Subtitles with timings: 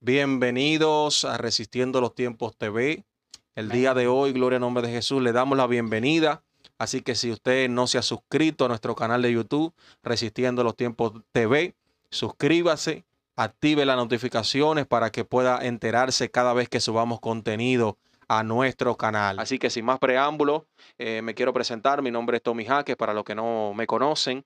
[0.00, 3.04] Bienvenidos a Resistiendo los Tiempos TV.
[3.56, 6.44] El día de hoy, gloria al nombre de Jesús, le damos la bienvenida.
[6.78, 9.74] Así que si usted no se ha suscrito a nuestro canal de YouTube,
[10.04, 11.74] Resistiendo los Tiempos TV,
[12.10, 17.98] suscríbase, active las notificaciones para que pueda enterarse cada vez que subamos contenido
[18.28, 19.38] a nuestro canal.
[19.38, 20.66] Así que sin más preámbulo,
[20.98, 22.02] eh, me quiero presentar.
[22.02, 24.44] Mi nombre es Tommy Jaques, para los que no me conocen.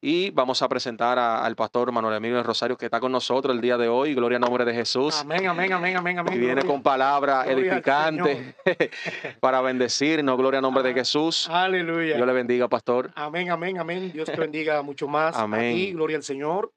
[0.00, 3.76] Y vamos a presentar al pastor Manuel Emilio Rosario, que está con nosotros el día
[3.76, 4.14] de hoy.
[4.14, 5.20] Gloria al nombre de Jesús.
[5.20, 6.18] Amén, amén, amén, amén.
[6.20, 8.54] amén y viene con palabras edificantes
[9.40, 10.38] para bendecirnos.
[10.38, 11.48] Gloria al nombre de Jesús.
[11.50, 12.14] Aleluya.
[12.14, 13.10] Dios le bendiga, pastor.
[13.16, 14.12] Amén, amén, amén.
[14.12, 15.36] Dios te bendiga mucho más.
[15.36, 15.92] Amén.
[15.92, 16.72] gloria al Señor.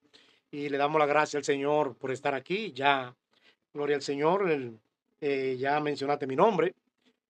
[0.49, 2.71] Y le damos la gracia al Señor por estar aquí.
[2.73, 3.13] Ya,
[3.73, 4.49] gloria al Señor.
[4.49, 4.79] El,
[5.19, 6.75] eh, ya mencionaste mi nombre.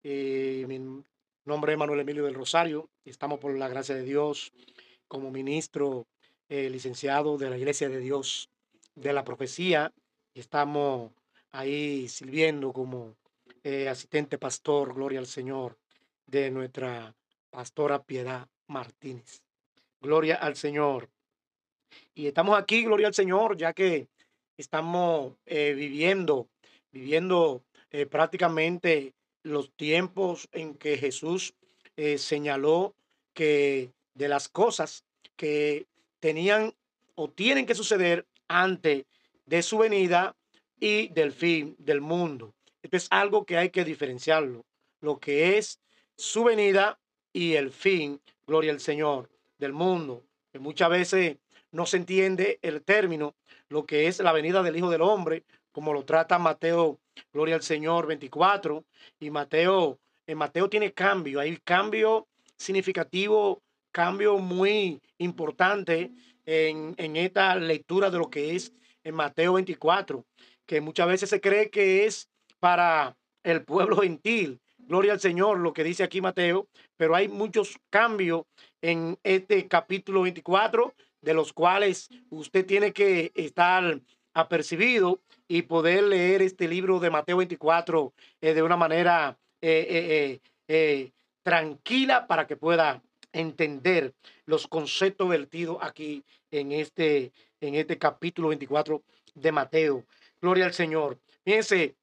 [0.04, 0.80] Eh, mi
[1.46, 2.90] nombre es Manuel Emilio del Rosario.
[3.06, 4.52] Estamos por la gracia de Dios
[5.08, 6.06] como ministro
[6.50, 8.50] eh, licenciado de la Iglesia de Dios
[8.96, 9.92] de la Profecía.
[10.36, 11.12] Estamos
[11.52, 13.16] ahí sirviendo como
[13.90, 15.78] asistente pastor, gloria al Señor,
[16.26, 17.14] de nuestra
[17.52, 19.44] pastora Piedad Martínez.
[20.02, 21.10] Gloria al Señor.
[22.16, 24.08] Y estamos aquí, gloria al Señor, ya que
[24.58, 26.48] estamos viviendo,
[26.92, 27.62] viviendo
[27.92, 31.54] eh, prácticamente los tiempos en que Jesús
[31.98, 32.96] eh, señaló
[33.34, 35.04] que de las cosas
[35.36, 35.88] que
[36.20, 36.74] tenían
[37.16, 39.06] o tienen que suceder antes
[39.46, 40.36] de su venida
[40.80, 42.54] y del fin del mundo.
[42.82, 44.66] Esto es algo que hay que diferenciarlo,
[45.02, 45.80] lo que es
[46.16, 47.00] su venida
[47.34, 50.24] y el fin, gloria al Señor, del mundo.
[50.52, 51.38] Que muchas veces
[51.72, 53.36] no se entiende el término,
[53.70, 57.00] lo que es la venida del Hijo del Hombre, como lo trata Mateo,
[57.34, 58.84] Gloria al Señor 24,
[59.20, 66.12] y Mateo, en Mateo tiene cambio, hay cambio significativo, cambio muy importante
[66.46, 68.74] en, en esta lectura de lo que es
[69.04, 70.26] en Mateo 24,
[70.66, 72.30] que muchas veces se cree que es
[72.60, 74.60] para el pueblo gentil.
[74.78, 78.44] Gloria al Señor, lo que dice aquí Mateo, pero hay muchos cambios
[78.82, 84.02] en este capítulo 24, de los cuales usted tiene que estar
[84.34, 91.12] apercibido y poder leer este libro de Mateo 24 eh, de una manera eh, eh,
[91.44, 93.04] tranquila para que pueda
[93.34, 94.14] entender
[94.46, 99.04] los conceptos vertidos aquí en este, en este capítulo 24
[99.36, 100.06] de Mateo.
[100.42, 101.20] Gloria al Señor.
[101.44, 101.96] Fíjense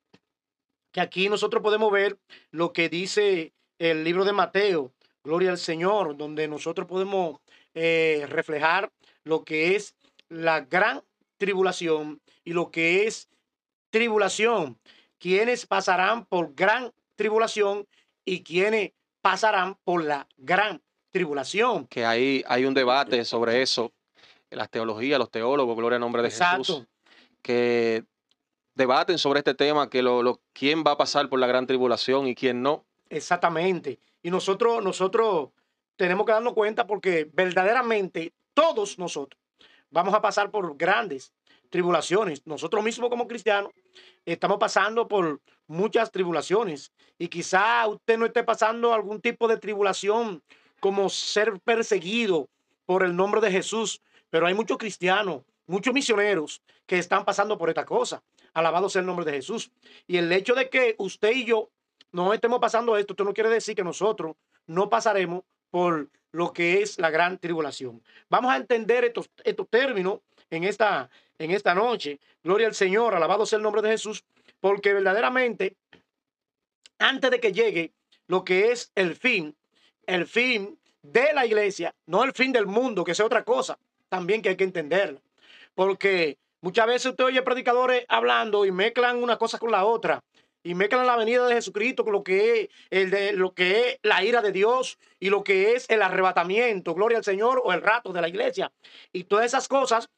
[0.92, 2.18] que aquí nosotros podemos ver
[2.50, 4.92] lo que dice el libro de Mateo.
[5.24, 7.40] Gloria al Señor, donde nosotros podemos
[7.74, 8.90] reflejar
[9.24, 9.94] lo que es
[10.28, 11.02] la gran
[11.38, 13.28] tribulación y lo que es
[13.90, 14.78] tribulación.
[15.18, 17.86] Quienes pasarán por gran tribulación
[18.24, 21.86] y quienes pasarán por la gran tribulación.
[21.86, 23.92] Que ahí hay un debate sobre eso.
[24.50, 26.86] Las teologías, los teólogos, gloria al nombre de Jesús,
[27.42, 28.04] que
[28.74, 32.34] debaten sobre este tema, que lo, quién va a pasar por la gran tribulación y
[32.34, 32.84] quién no.
[33.10, 33.98] Exactamente.
[34.22, 35.50] Y nosotros, nosotros
[35.96, 39.40] tenemos que darnos cuenta porque verdaderamente todos nosotros
[39.90, 41.32] vamos a pasar por grandes
[41.70, 42.46] tribulaciones.
[42.46, 43.72] Nosotros mismos como cristianos
[44.24, 50.42] estamos pasando por muchas tribulaciones y quizá usted no esté pasando algún tipo de tribulación
[50.80, 52.48] como ser perseguido
[52.86, 54.00] por el nombre de Jesús,
[54.30, 58.22] pero hay muchos cristianos, muchos misioneros que están pasando por esta cosa.
[58.54, 59.70] Alabado sea el nombre de Jesús.
[60.06, 61.70] Y el hecho de que usted y yo
[62.12, 66.82] no estemos pasando esto, esto no quiere decir que nosotros no pasaremos por lo que
[66.82, 68.02] es la gran tribulación.
[68.28, 72.20] Vamos a entender estos, estos términos en esta, en esta noche.
[72.42, 74.24] Gloria al Señor, alabado sea el nombre de Jesús,
[74.60, 75.76] porque verdaderamente,
[76.98, 77.92] antes de que llegue
[78.26, 79.56] lo que es el fin,
[80.06, 83.78] el fin de la iglesia, no el fin del mundo, que sea otra cosa,
[84.08, 85.20] también que hay que entenderlo.
[85.74, 90.22] Porque muchas veces usted oye predicadores hablando y mezclan una cosa con la otra
[90.62, 93.98] y mezclan la venida de Jesucristo con lo que es el de lo que es
[94.02, 97.82] la ira de Dios y lo que es el arrebatamiento, gloria al Señor o el
[97.82, 98.72] rato de la iglesia.
[99.12, 100.10] Y todas esas cosas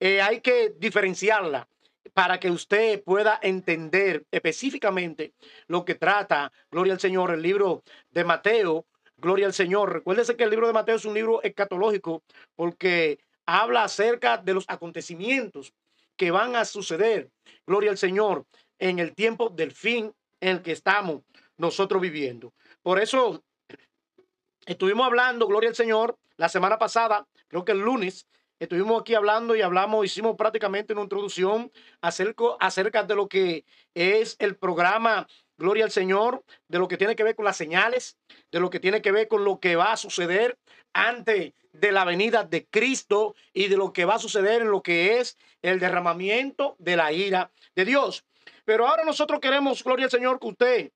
[0.00, 1.68] eh, hay que diferenciarla
[2.14, 5.34] para que usted pueda entender específicamente
[5.66, 8.86] lo que trata, gloria al Señor, el libro de Mateo,
[9.16, 9.92] gloria al Señor.
[9.92, 12.22] Recuérdese que el libro de Mateo es un libro escatológico
[12.56, 15.72] porque habla acerca de los acontecimientos
[16.16, 17.30] que van a suceder,
[17.66, 18.44] gloria al Señor,
[18.78, 21.22] en el tiempo del fin en el que estamos
[21.56, 22.52] nosotros viviendo.
[22.82, 23.42] Por eso
[24.66, 28.26] estuvimos hablando, gloria al Señor, la semana pasada, creo que el lunes,
[28.60, 31.70] Estuvimos aquí hablando y hablamos, hicimos prácticamente una introducción
[32.00, 33.64] acerca, acerca de lo que
[33.94, 38.16] es el programa gloria al Señor, de lo que tiene que ver con las señales,
[38.50, 40.58] de lo que tiene que ver con lo que va a suceder
[40.92, 44.82] antes de la venida de Cristo y de lo que va a suceder en lo
[44.82, 48.24] que es el derramamiento de la ira de Dios.
[48.68, 50.92] Pero ahora nosotros queremos, gloria al Señor, que usted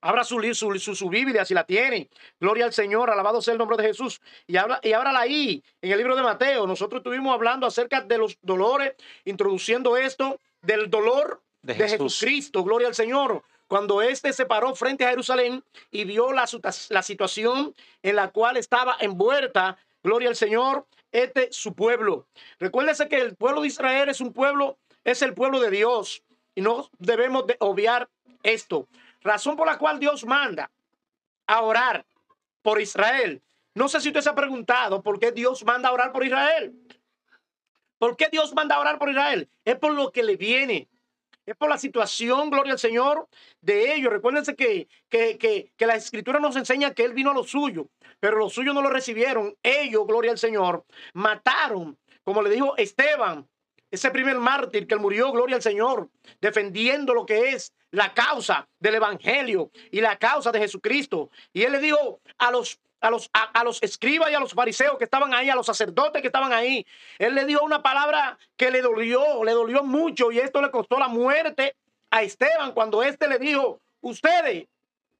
[0.00, 2.08] abra su, su, su, su Biblia si la tiene.
[2.38, 4.20] Gloria al Señor, alabado sea el nombre de Jesús.
[4.46, 6.68] Y, habla, y ábrala ahí, en el libro de Mateo.
[6.68, 12.62] Nosotros estuvimos hablando acerca de los dolores, introduciendo esto del dolor de, de Jesucristo.
[12.62, 16.48] Gloria al Señor cuando éste se paró frente a Jerusalén y vio la,
[16.90, 17.74] la, situación
[18.04, 22.28] en la cual estaba envuelta, gloria al Señor, este su pueblo.
[22.60, 26.22] Recuérdese que el pueblo de Israel es un pueblo, es el pueblo de Dios
[26.60, 28.08] no debemos de obviar
[28.42, 28.88] esto.
[29.22, 30.70] Razón por la cual Dios manda
[31.46, 32.06] a orar
[32.62, 33.42] por Israel.
[33.74, 36.74] No sé si usted se ha preguntado por qué Dios manda a orar por Israel.
[37.98, 39.48] ¿Por qué Dios manda a orar por Israel?
[39.64, 40.88] Es por lo que le viene
[41.50, 43.28] es por la situación, gloria al Señor,
[43.60, 44.12] de ellos.
[44.12, 47.88] Recuérdense que, que, que, que la escritura nos enseña que Él vino a lo suyo,
[48.20, 49.56] pero los suyos no lo recibieron.
[49.62, 53.48] Ellos, gloria al Señor, mataron, como le dijo Esteban,
[53.90, 56.08] ese primer mártir que murió, gloria al Señor,
[56.40, 61.30] defendiendo lo que es la causa del Evangelio y la causa de Jesucristo.
[61.52, 64.98] Y él le dijo a los a los, a, los escribas y a los fariseos
[64.98, 66.86] que estaban ahí, a los sacerdotes que estaban ahí.
[67.18, 70.98] Él le dio una palabra que le dolió, le dolió mucho y esto le costó
[70.98, 71.76] la muerte
[72.10, 74.66] a Esteban cuando éste le dijo, ustedes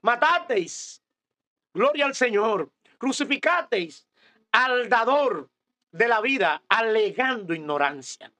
[0.02, 1.02] matasteis,
[1.73, 4.06] gloria al Señor, crucificasteis
[4.52, 5.49] al dador
[5.93, 8.31] de la vida, alegando ignorancia.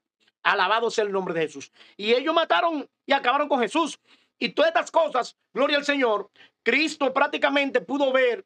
[0.43, 1.73] Alabado sea el nombre de Jesús.
[1.97, 4.01] Y ellos mataron y acabaron con Jesús.
[4.39, 6.31] Y todas estas cosas, gloria al Señor,
[6.63, 8.45] Cristo prácticamente pudo ver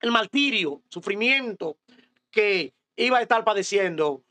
[0.00, 1.76] el martirio, sufrimiento
[2.30, 4.22] que iba a estar padeciendo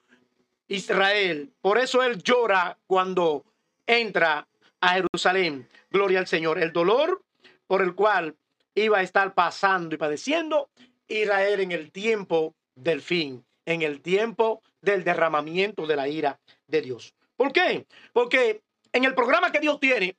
[0.68, 1.54] Israel.
[1.62, 3.46] Por eso él llora cuando
[3.86, 4.48] entra
[4.82, 5.68] a Jerusalén.
[5.90, 6.60] Gloria al Señor.
[6.60, 7.24] El dolor
[7.68, 8.36] por el cual
[8.76, 10.70] iba a estar pasando y padeciendo
[11.08, 16.82] Israel en el tiempo del fin, en el tiempo del derramamiento de la ira de
[16.82, 17.14] Dios.
[17.36, 17.86] ¿Por qué?
[18.14, 18.62] Porque
[18.94, 20.16] en el programa que Dios tiene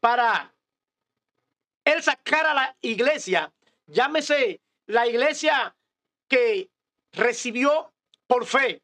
[0.00, 0.54] para
[1.84, 3.52] él sacar a la iglesia,
[3.86, 5.74] llámese la iglesia
[6.28, 6.68] que
[7.12, 7.92] recibió
[8.26, 8.82] por fe,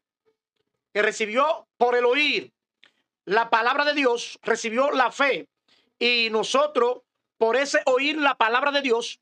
[0.93, 2.51] que recibió por el oír
[3.25, 5.47] la palabra de Dios, recibió la fe.
[5.99, 7.01] Y nosotros,
[7.37, 9.19] por ese oír la palabra de Dios,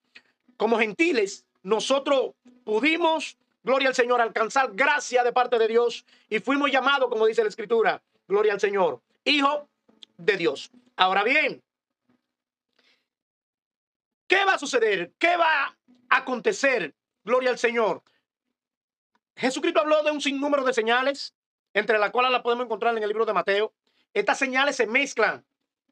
[0.57, 2.31] como gentiles, nosotros
[2.63, 3.37] pudimos,
[3.69, 7.49] gloria al Señor, alcanzar gracia de parte de Dios y fuimos llamados, como dice la
[7.49, 9.69] Escritura, gloria al Señor, hijo
[10.17, 10.71] de Dios.
[10.95, 11.61] Ahora bien,
[14.27, 15.13] ¿qué va a suceder?
[15.19, 15.77] ¿Qué va
[16.09, 16.95] acontecer.
[17.23, 18.01] Gloria al Señor.
[19.35, 21.35] Jesucristo habló de un sinnúmero de señales,
[21.73, 23.73] entre las cuales la podemos encontrar en el libro de Mateo.
[24.13, 25.45] Estas señales se mezclan.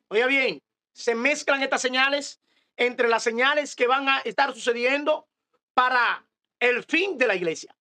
[0.09, 0.62] Oiga bien,
[0.94, 2.41] se mezclan estas señales
[2.75, 5.27] entre las señales que van a estar sucediendo
[5.74, 6.26] para
[6.59, 7.75] el fin de la iglesia.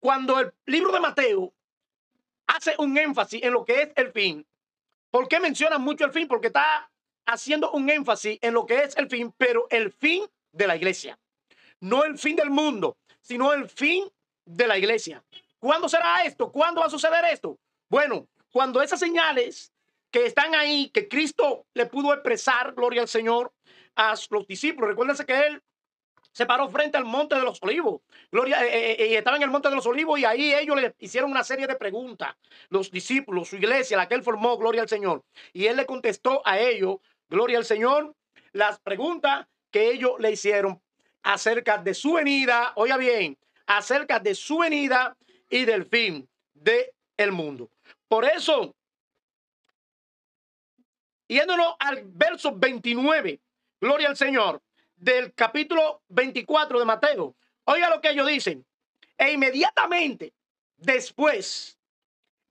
[0.00, 1.52] Cuando el libro de Mateo
[2.46, 4.46] hace un énfasis en lo que es el fin,
[5.10, 6.28] ¿por qué menciona mucho el fin?
[6.28, 6.90] Porque está
[7.26, 11.18] haciendo un énfasis en lo que es el fin, pero el fin de la iglesia
[11.80, 14.04] no el fin del mundo, sino el fin
[14.44, 15.22] de la iglesia.
[15.58, 16.50] ¿Cuándo será esto?
[16.50, 17.58] ¿Cuándo va a suceder esto?
[17.88, 19.72] Bueno, cuando esas señales
[20.10, 23.52] que están ahí, que Cristo le pudo expresar, gloria al Señor,
[23.96, 24.90] a los discípulos.
[24.90, 25.62] Recuérdense que él
[26.38, 28.00] se paró frente al monte de los olivos.
[28.30, 30.94] Gloria, eh, eh, eh, estaba en el monte de los olivos y ahí ellos le
[31.00, 32.36] hicieron una serie de preguntas.
[32.68, 35.24] Los discípulos, su iglesia, la que él formó, gloria al Señor.
[35.52, 36.98] Y él le contestó a ellos,
[37.28, 38.14] gloria al Señor,
[38.52, 40.80] las preguntas que ellos le hicieron
[41.24, 43.36] acerca de su venida, oiga bien,
[43.66, 45.16] acerca de su venida
[45.50, 46.84] y del fin del
[47.16, 47.68] el mundo.
[48.06, 48.76] Por eso,
[51.26, 53.40] yéndonos al verso 29,
[53.80, 54.62] gloria al Señor,
[54.98, 58.66] del capítulo 24 de Mateo, oiga lo que ellos dicen,
[59.16, 60.34] e inmediatamente
[60.76, 61.78] después,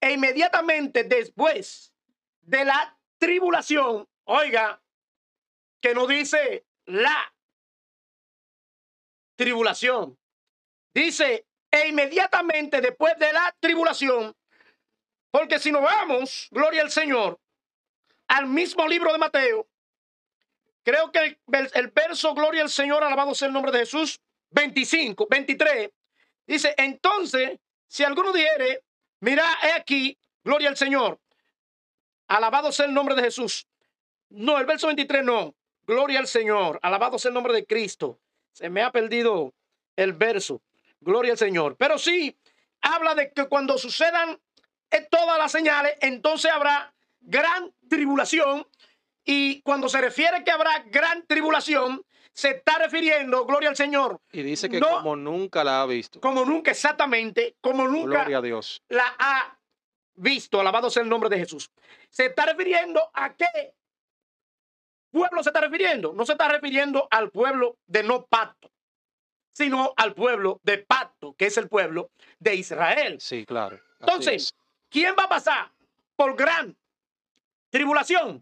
[0.02, 1.94] e inmediatamente después
[2.42, 4.82] de la tribulación, oiga,
[5.82, 7.34] que no dice la
[9.36, 10.18] tribulación.
[10.94, 14.36] Dice, e inmediatamente después de la tribulación,
[15.32, 17.40] porque si nos vamos, gloria al Señor,
[18.28, 19.68] al mismo libro de Mateo,
[20.88, 21.38] creo que
[21.74, 25.90] el, verso, gloria al Señor, alabado sea el nombre de Jesús, 25, 23,
[26.46, 28.86] dice, entonces, si alguno dijere,
[29.20, 31.20] mira, he aquí, gloria al Señor,
[32.30, 33.68] alabado sea el nombre de Jesús.
[34.30, 38.22] No, el verso 23 no, gloria al Señor, alabado sea el nombre de Cristo.
[38.54, 39.54] Se me ha perdido
[39.98, 40.62] el verso.
[41.02, 41.76] Gloria al Señor.
[41.76, 42.40] Pero sí,
[42.80, 44.40] habla de que cuando sucedan
[45.12, 48.66] todas las señales, entonces habrá gran tribulación
[49.30, 54.22] Y cuando se refiere que habrá gran tribulación, se está refiriendo, gloria al Señor.
[54.32, 56.22] Y dice que como nunca la ha visto.
[56.22, 58.82] Como nunca, exactamente, como nunca gloria a Dios.
[58.88, 59.60] la ha
[60.16, 60.62] visto.
[60.62, 61.70] Alabado sea el nombre de Jesús.
[62.10, 63.74] Se está refiriendo a qué
[65.12, 66.14] pueblo se está refiriendo.
[66.14, 68.72] No se está refiriendo al pueblo de no pacto,
[69.52, 73.18] sino al pueblo de pacto, que es el pueblo de Israel.
[73.20, 73.78] Sí, claro.
[74.00, 74.56] Entonces,
[74.90, 75.72] ¿quién va a pasar
[76.16, 76.78] por gran
[77.70, 78.42] tribulación?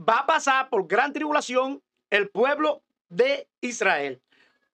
[0.00, 4.22] Va a pasar por gran tribulación el pueblo de Israel.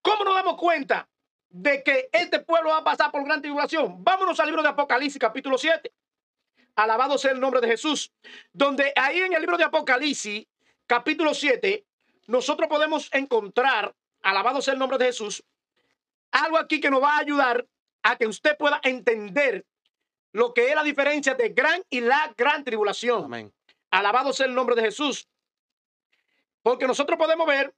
[0.03, 1.09] ¿Cómo nos damos cuenta
[1.49, 4.05] de que este pueblo va a pasar por gran tribulación?
[4.05, 5.93] Vámonos al libro de Apocalipsis, capítulo 7.
[6.77, 8.13] Alabado sea el nombre de Jesús.
[8.53, 10.47] Donde ahí en el libro de Apocalipsis,
[10.87, 11.85] capítulo 7,
[12.29, 15.43] nosotros podemos encontrar, alabado sea el nombre de Jesús,
[16.31, 17.67] algo aquí que nos va a ayudar
[18.03, 19.67] a que usted pueda entender
[20.33, 23.25] lo que es la diferencia de gran y la gran tribulación.
[23.25, 23.56] Amén.
[23.97, 25.27] Alabado sea el nombre de Jesús.
[26.63, 27.75] Porque nosotros podemos ver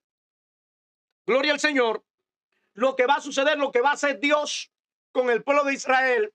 [1.24, 2.04] gloria al Señor,
[2.74, 4.72] lo que va a suceder, lo que va a hacer Dios
[5.12, 6.34] con el pueblo de Israel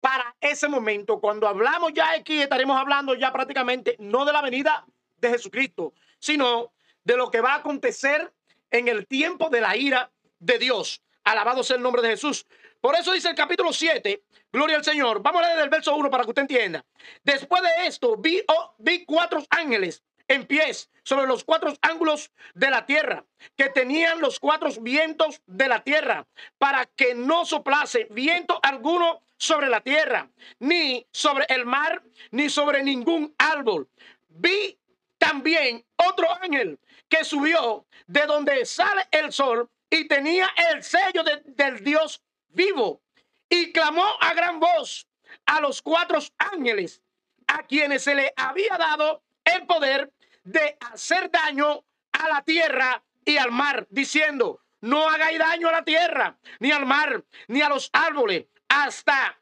[0.00, 1.20] para ese momento.
[1.20, 4.84] Cuando hablamos ya aquí, estaremos hablando ya prácticamente no de la venida
[5.16, 8.34] de Jesucristo, sino de lo que va a acontecer
[8.70, 11.02] en el tiempo de la ira de Dios.
[11.24, 12.46] Alabado sea el nombre de Jesús.
[12.86, 15.20] Por eso dice el capítulo 7, gloria al Señor.
[15.20, 16.86] Vamos a leer el verso 1 para que usted entienda.
[17.24, 22.70] Después de esto, vi, oh, vi cuatro ángeles en pies sobre los cuatro ángulos de
[22.70, 23.24] la tierra,
[23.56, 26.28] que tenían los cuatro vientos de la tierra,
[26.58, 32.84] para que no soplase viento alguno sobre la tierra, ni sobre el mar, ni sobre
[32.84, 33.88] ningún árbol.
[34.28, 34.78] Vi
[35.18, 36.78] también otro ángel
[37.08, 42.22] que subió de donde sale el sol y tenía el sello del Dios
[42.56, 43.02] vivo
[43.48, 45.06] y clamó a gran voz
[45.44, 47.02] a los cuatro ángeles
[47.46, 53.36] a quienes se le había dado el poder de hacer daño a la tierra y
[53.36, 57.90] al mar, diciendo, no hagáis daño a la tierra, ni al mar, ni a los
[57.92, 59.38] árboles, hasta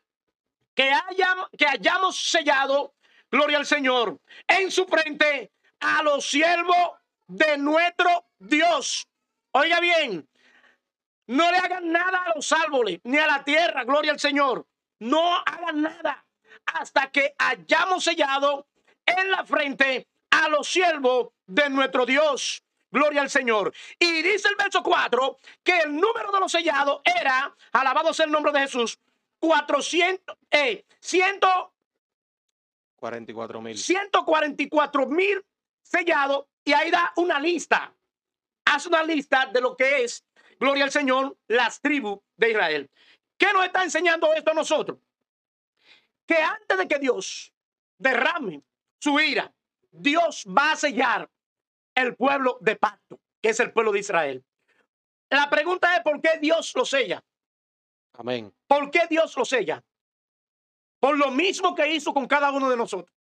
[0.75, 0.91] que,
[1.57, 2.95] que hayamos sellado,
[3.31, 6.93] gloria al Señor, en su frente a los siervos
[7.27, 9.07] de nuestro Dios.
[9.53, 10.29] Oiga bien,
[11.27, 14.67] no le hagan nada a los árboles, ni a la tierra, gloria al Señor.
[14.99, 16.25] No hagan nada
[16.67, 18.67] hasta que hayamos sellado
[19.07, 22.63] en la frente a los siervos de nuestro Dios.
[22.91, 23.73] Gloria al Señor.
[23.99, 28.33] Y dice el verso 4 que el número de los sellados era, alabado sea el
[28.33, 29.01] nombre de Jesús,
[29.41, 33.77] 400, eh, 144 mil.
[33.77, 35.45] 144 mil
[35.83, 36.47] sellados.
[36.65, 37.93] Y ahí da una lista.
[38.65, 40.25] Hace una lista de lo que es,
[40.59, 42.91] gloria al Señor, las tribus de Israel.
[43.37, 44.99] ¿Qué nos está enseñando esto a nosotros?
[46.27, 47.53] Que antes de que Dios
[47.99, 48.63] derrame
[48.99, 49.53] su ira
[49.97, 51.31] Dios va a sellar
[51.95, 54.45] el pueblo de pacto, que es el pueblo de Israel.
[55.31, 57.25] La pregunta es por qué Dios lo sella.
[58.15, 58.53] Amén.
[58.67, 59.85] ¿Por qué Dios lo sella?
[60.99, 63.17] Por lo mismo que hizo con cada uno de nosotros,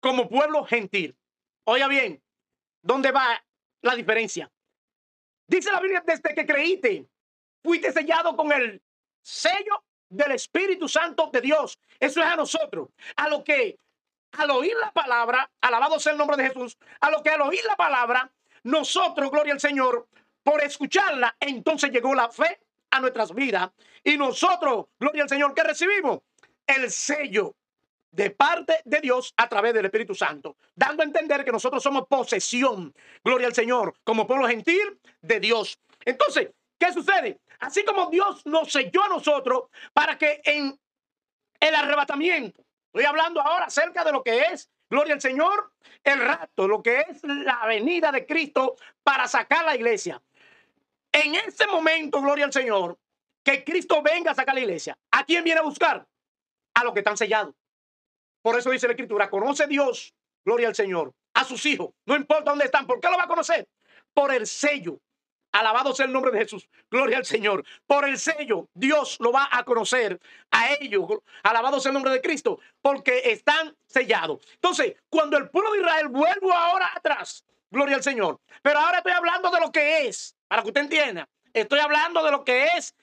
[0.00, 1.16] como pueblo gentil.
[1.64, 2.22] Oiga bien,
[2.82, 3.42] ¿dónde va
[3.80, 4.50] la diferencia?
[5.46, 7.06] Dice la Biblia, desde que creíste,
[7.62, 8.82] fuiste sellado con el
[9.22, 11.78] sello del Espíritu Santo de Dios.
[11.98, 13.78] Eso es a nosotros, a lo que
[14.32, 17.64] al oír la palabra, alabado sea el nombre de Jesús, a lo que al oír
[17.66, 18.32] la palabra,
[18.64, 20.08] nosotros, gloria al Señor,
[20.42, 22.60] por escucharla, entonces llegó la fe
[22.90, 23.70] a nuestras vidas.
[24.02, 26.20] Y nosotros, gloria al Señor, que recibimos
[26.66, 27.54] el sello
[28.14, 32.06] de parte de Dios a través del Espíritu Santo, dando a entender que nosotros somos
[32.06, 32.94] posesión,
[33.24, 35.78] gloria al Señor, como pueblo gentil de Dios.
[36.04, 37.40] Entonces, ¿qué sucede?
[37.60, 40.78] Así como Dios nos selló a nosotros para que en
[41.60, 45.72] el arrebatamiento Estoy hablando ahora acerca de lo que es, gloria al Señor,
[46.04, 50.22] el rato, lo que es la venida de Cristo para sacar la iglesia.
[51.10, 52.96] En ese momento, gloria al Señor,
[53.42, 56.06] que Cristo venga a sacar la iglesia, ¿a quién viene a buscar?
[56.74, 57.52] A los que están sellados.
[58.44, 62.50] Por eso dice la Escritura, conoce Dios, gloria al Señor, a sus hijos, no importa
[62.50, 62.86] dónde están.
[62.86, 63.66] ¿Por qué lo va a conocer?
[64.12, 65.00] Por el sello
[65.54, 66.68] Alabado sea el nombre de Jesús.
[66.90, 67.64] Gloria al Señor.
[67.86, 70.20] Por el sello, Dios lo va a conocer
[70.50, 71.06] a ellos.
[71.44, 72.58] Alabado sea el nombre de Cristo.
[72.82, 74.44] Porque están sellados.
[74.54, 77.44] Entonces, cuando el pueblo de Israel vuelvo ahora atrás.
[77.70, 78.40] Gloria al Señor.
[78.62, 80.34] Pero ahora estoy hablando de lo que es.
[80.48, 81.28] Para que usted entienda.
[81.52, 82.96] Estoy hablando de lo que es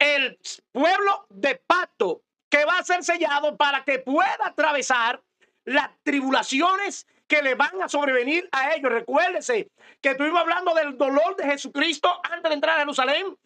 [0.00, 0.36] el
[0.72, 2.22] pueblo de pacto
[2.64, 5.22] va a ser sellado para que pueda atravesar
[5.64, 8.90] las tribulaciones que le van a sobrevenir a ellos.
[8.90, 9.70] Recuérdese
[10.00, 13.36] que estuvimos hablando del dolor de Jesucristo antes de entrar a Jerusalén.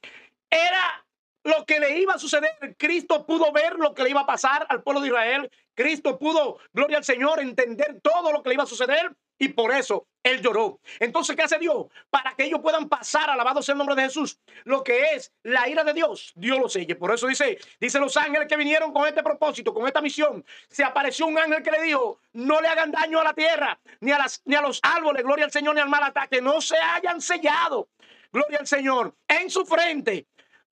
[0.50, 1.04] Era
[1.44, 2.76] lo que le iba a suceder.
[2.76, 5.50] Cristo pudo ver lo que le iba a pasar al pueblo de Israel.
[5.74, 9.12] Cristo pudo, gloria al Señor, entender todo lo que le iba a suceder.
[9.38, 10.80] y por eso él lloró.
[10.98, 11.86] Entonces, ¿qué hace Dios?
[12.10, 15.68] Para que ellos puedan pasar, alabado sea el nombre de Jesús, lo que es la
[15.68, 16.94] ira de Dios, Dios lo selle.
[16.96, 20.84] Por eso dice, dice los ángeles que vinieron con este propósito, con esta misión, se
[20.84, 24.18] apareció un ángel que le dijo, no le hagan daño a la tierra, ni a,
[24.18, 27.20] las, ni a los árboles, gloria al Señor, ni al mal ataque, no se hayan
[27.20, 27.88] sellado,
[28.32, 30.26] gloria al Señor, en su frente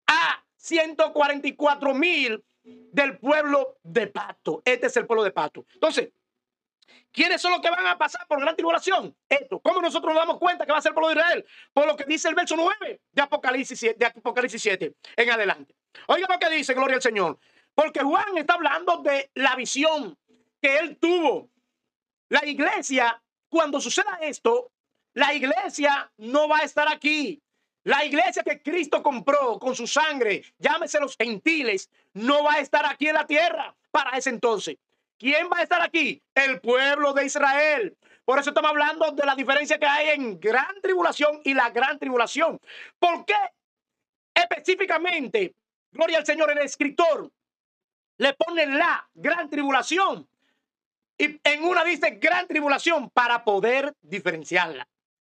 [0.07, 4.63] a 144 mil del pueblo de Pato.
[4.65, 5.67] Este es el pueblo de Pato.
[5.75, 6.11] Entonces,
[7.13, 9.17] ¿Quiénes son los que van a pasar por gran tribulación?
[9.29, 9.61] Esto.
[9.61, 11.47] ¿Cómo nosotros nos damos cuenta que va a ser pueblo de Israel?
[11.73, 15.75] Por lo que dice el verso 9 de Apocalipsis 7, de Apocalipsis 7 en adelante.
[16.09, 17.39] Oiga lo que dice, gloria al Señor.
[17.75, 20.19] Porque Juan está hablando de la visión
[20.61, 21.51] que él tuvo.
[22.29, 24.73] La iglesia, cuando suceda esto,
[25.13, 27.41] la iglesia no va a estar aquí.
[27.85, 32.87] La iglesia que Cristo compró con su sangre, llámese los gentiles, no va a estar
[32.87, 34.79] aquí en la tierra para ese entonces.
[35.19, 36.23] ¿Quién va a estar aquí?
[36.35, 37.97] El pueblo de Israel.
[38.25, 41.99] Por eso estamos hablando de la diferencia que hay en gran tribulación y la gran
[41.99, 42.59] tribulación.
[42.99, 43.35] ¿Por qué
[44.35, 45.55] específicamente,
[45.93, 47.31] gloria al Señor, el escritor
[48.17, 50.27] le pone la gran tribulación?
[51.19, 54.89] Y en una dice gran tribulación para poder diferenciarla.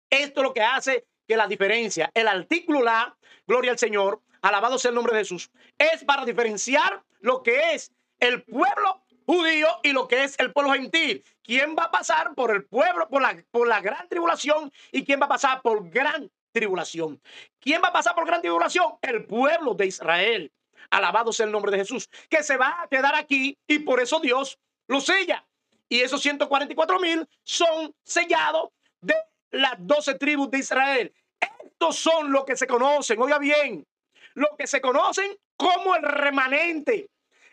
[0.10, 4.78] Esto es lo que hace que la diferencia, el artículo la, gloria al Señor, alabado
[4.78, 9.94] sea el nombre de Jesús, es para diferenciar lo que es el pueblo judío y
[9.94, 11.24] lo que es el pueblo gentil.
[11.42, 15.22] ¿Quién va a pasar por el pueblo, por la, por la gran tribulación y quién
[15.22, 17.22] va a pasar por gran tribulación?
[17.62, 18.96] ¿Quién va a pasar por gran tribulación?
[19.02, 20.52] El pueblo de Israel.
[20.90, 24.20] Alabado sea el nombre de Jesús, que se va a quedar aquí y por eso
[24.20, 25.48] Dios lo sella.
[25.88, 29.16] Y esos 144 mil son sellados de
[29.52, 31.14] las 12 tribus de Israel.
[31.40, 33.88] Estos son los que se conocen, oiga bien,
[34.34, 37.10] lo que se conocen como el remanente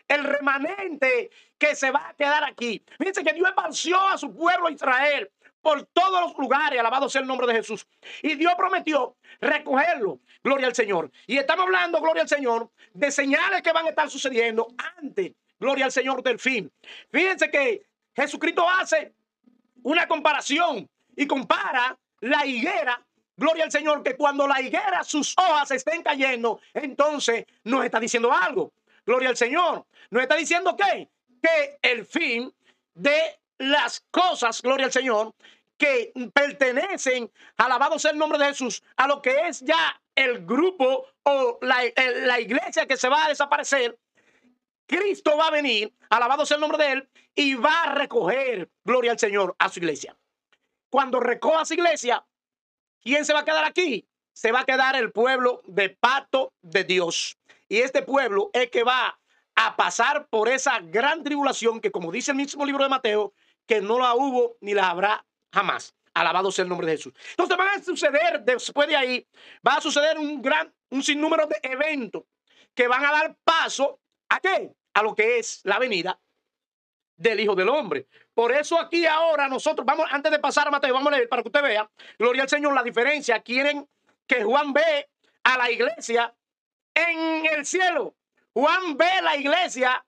[0.09, 2.83] el remanente que se va a quedar aquí.
[2.97, 7.27] Fíjense que Dios esparció a su pueblo Israel por todos los lugares, alabado sea el
[7.27, 7.87] nombre de Jesús.
[8.21, 11.11] Y Dios prometió recogerlo, gloria al Señor.
[11.27, 15.85] Y estamos hablando, gloria al Señor, de señales que van a estar sucediendo antes, gloria
[15.85, 16.71] al Señor, del fin.
[17.11, 17.85] Fíjense que
[18.15, 19.13] Jesucristo hace
[19.83, 23.01] una comparación y compara la higuera
[23.39, 28.33] Gloria al Señor, que cuando la higuera sus hojas estén cayendo, entonces nos está diciendo
[28.33, 28.73] algo.
[29.09, 29.87] Gloria al Señor.
[30.11, 31.09] Nos está diciendo que,
[31.41, 32.53] que el fin
[32.93, 35.33] de las cosas, gloria al Señor,
[35.79, 41.07] que pertenecen, alabado sea el nombre de Jesús, a lo que es ya el grupo
[41.23, 41.79] o la,
[42.27, 43.97] la iglesia que se va a desaparecer,
[44.85, 49.13] Cristo va a venir, alabado sea el nombre de Él, y va a recoger, gloria
[49.13, 50.15] al Señor, a su iglesia.
[50.91, 52.23] Cuando recoja su iglesia,
[53.01, 54.07] ¿quién se va a quedar aquí?
[54.33, 57.38] Se va a quedar el pueblo de pato de Dios.
[57.69, 59.19] Y este pueblo es que va
[59.55, 63.33] a pasar por esa gran tribulación que, como dice el mismo libro de Mateo,
[63.67, 65.95] que no la hubo ni la habrá jamás.
[66.15, 67.13] Alabado sea el nombre de Jesús.
[67.31, 69.27] Entonces van a suceder, después de ahí,
[69.65, 72.23] va a suceder un gran, un sinnúmero de eventos
[72.73, 74.73] que van a dar paso a qué?
[74.95, 76.19] A lo que es la venida
[77.15, 78.07] del Hijo del Hombre.
[78.33, 81.43] Por eso aquí ahora nosotros, vamos, antes de pasar a Mateo, vamos a leer para
[81.43, 83.41] que usted vea, gloria al Señor, la diferencia.
[83.41, 83.87] Quieren
[84.25, 85.09] que Juan ve
[85.43, 86.33] a la iglesia
[87.01, 88.15] en el cielo.
[88.53, 90.05] Juan ve la iglesia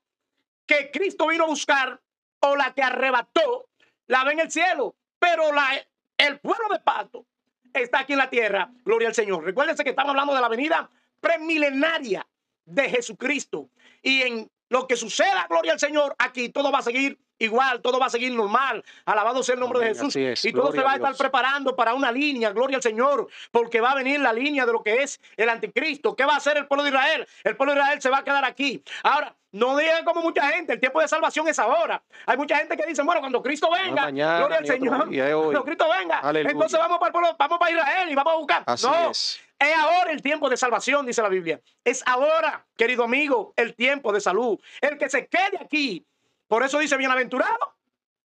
[0.66, 2.02] que Cristo vino a buscar
[2.40, 3.70] o la que arrebató,
[4.08, 4.96] la ve en el cielo.
[5.20, 5.70] Pero la,
[6.18, 7.26] el pueblo de Pato
[7.74, 8.72] está aquí en la tierra.
[8.84, 9.44] Gloria al Señor.
[9.44, 12.28] Recuérdense que estamos hablando de la venida premilenaria
[12.66, 13.70] de Jesucristo.
[14.02, 18.00] Y en lo que suceda, gloria al Señor, aquí todo va a seguir igual, todo
[18.00, 18.84] va a seguir normal.
[19.06, 20.16] Alabado sea el nombre de Jesús.
[20.46, 23.92] Y todo se va a, estar preparando para una línea, gloria al Señor, porque va
[23.92, 26.16] a venir la línea de lo que es el anticristo.
[26.16, 27.28] ¿Qué va a hacer el pueblo de Israel?
[27.44, 28.84] El pueblo de Israel se va a quedar aquí.
[29.04, 32.02] Ahora, no digan como mucha gente, el tiempo de salvación es ahora.
[32.26, 36.22] Hay mucha gente que dice, bueno, cuando Cristo venga, gloria al Señor, cuando Cristo venga,
[36.40, 38.64] entonces vamos para, el pueblo, vamos para Israel y vamos a buscar.
[38.66, 39.42] no, es.
[39.60, 41.60] es ahora el tiempo de salvación, dice la Biblia.
[41.84, 44.58] Es ahora, querido amigo, el tiempo de salud.
[44.80, 46.06] El que se quede aquí
[46.52, 47.78] por eso dice bienaventurado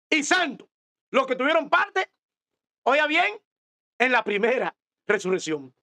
[0.08, 0.70] y santo.
[1.10, 2.10] Los que tuvieron parte,
[2.84, 3.38] oiga bien,
[3.98, 4.74] en la primera
[5.06, 5.74] resurrección.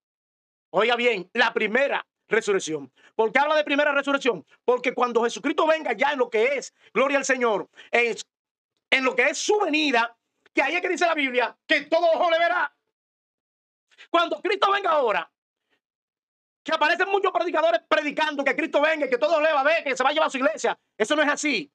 [0.72, 2.92] Oiga bien, la primera resurrección.
[3.14, 4.44] ¿Por qué habla de primera resurrección?
[4.66, 8.26] Porque cuando Jesucristo venga ya en lo que es, gloria al Señor, es,
[8.90, 10.18] en lo que es su venida,
[10.56, 12.76] que ahí es que dice la Biblia, que todo ojo le verá.
[14.10, 15.32] Cuando Cristo venga ahora,
[16.64, 19.96] que aparecen muchos predicadores predicando que Cristo venga, que todo le va a ver, que
[19.96, 20.80] se va a llevar a su iglesia.
[20.98, 21.72] Eso no es así.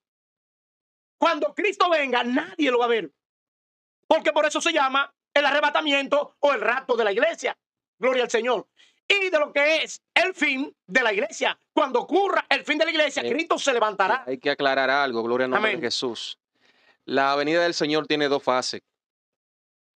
[1.18, 3.12] Cuando Cristo venga, nadie lo va a ver.
[4.06, 7.56] Porque por eso se llama el arrebatamiento o el rapto de la iglesia.
[7.98, 8.68] Gloria al Señor.
[9.06, 11.58] Y de lo que es el fin de la iglesia.
[11.72, 14.24] Cuando ocurra el fin de la iglesia, Cristo se levantará.
[14.26, 16.38] Hay que aclarar algo, gloria al nombre de Jesús.
[17.04, 18.82] La venida del Señor tiene dos fases.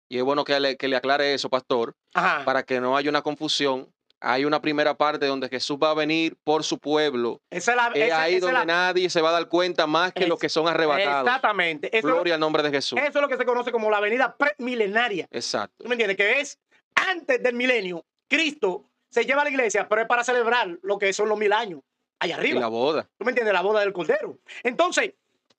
[0.07, 3.21] Y es bueno que le, que le aclare eso, pastor, para que no haya una
[3.21, 3.93] confusión.
[4.21, 7.41] Hay una primera parte donde Jesús va a venir por su pueblo.
[7.49, 10.67] Esa es, ahí donde nadie se va a dar cuenta más que los que son
[10.67, 11.25] arrebatados.
[11.25, 11.89] Exactamente.
[12.01, 12.99] Gloria al nombre de Jesús.
[12.99, 15.27] Eso es lo que se conoce como la venida premilenaria.
[15.31, 15.83] Exacto.
[15.83, 16.17] ¿Tú me entiendes?
[16.17, 16.59] Que es
[16.93, 18.05] antes del milenio.
[18.27, 21.51] Cristo se lleva a la iglesia, pero es para celebrar lo que son los mil
[21.51, 21.81] años
[22.19, 22.59] allá arriba.
[22.59, 23.09] la boda.
[23.17, 23.53] ¿Tú me entiendes?
[23.53, 24.37] La boda del Cordero.
[24.63, 25.15] Entonces,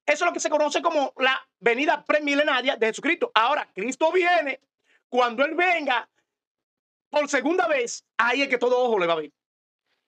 [0.06, 3.30] eso es lo que se conoce como la venida premilenaria de Jesucristo.
[3.34, 4.60] Ahora, Cristo viene.
[5.08, 6.08] Cuando Él venga,
[7.12, 9.30] por segunda vez, ahí es que todo ojo le va a ver.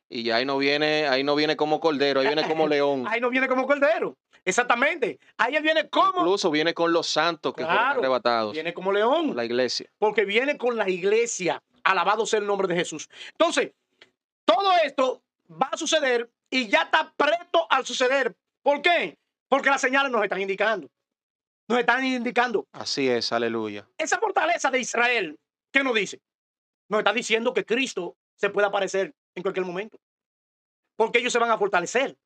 [0.09, 3.05] Y ahí no viene, ahí no viene como cordero, ahí viene como león.
[3.09, 4.17] ahí no viene como cordero.
[4.43, 5.19] Exactamente.
[5.37, 6.21] Ahí él viene como.
[6.21, 8.53] Incluso viene con los santos que fueron arrebatados.
[8.53, 9.37] Viene como león.
[9.37, 9.91] La iglesia.
[9.99, 11.63] Porque viene con la iglesia.
[11.83, 13.09] Alabado sea el nombre de Jesús.
[13.33, 13.73] Entonces,
[14.47, 18.35] todo esto va a suceder y ya está presto al suceder.
[18.63, 19.19] ¿Por qué?
[19.49, 20.89] Porque las señales nos están indicando.
[21.69, 22.67] Nos están indicando.
[22.73, 23.87] Así es, aleluya.
[23.99, 25.39] Esa fortaleza de Israel,
[25.71, 26.21] ¿qué nos dice?
[26.95, 29.99] Nos está diciendo que Cristo se puede aparecer en cualquier momento.
[30.95, 32.17] Porque ellos se van a fortalecer.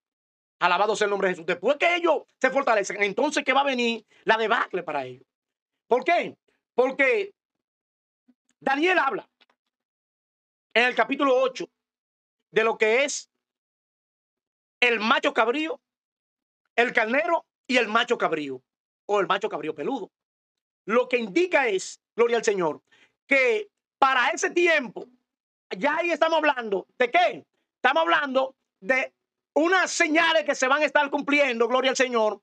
[0.59, 1.47] Alabado sea el nombre de Jesús.
[1.47, 5.25] Después que ellos se fortalecen, entonces que va a venir la debacle para ellos.
[5.87, 6.37] ¿Por qué?
[6.75, 7.33] Porque
[8.61, 9.27] Daniel habla
[10.75, 11.67] en el capítulo 8
[12.51, 13.31] de lo que es
[14.81, 15.81] el macho cabrío,
[16.77, 18.63] el carnero y el macho cabrío
[19.07, 20.13] o el macho cabrío peludo.
[20.85, 22.83] Lo que indica es, gloria al Señor,
[23.27, 25.07] que para ese tiempo,
[25.77, 27.45] ya ahí estamos hablando de qué?
[27.77, 29.13] Estamos hablando de
[29.55, 32.41] unas señales que se van a estar cumpliendo, gloria al Señor,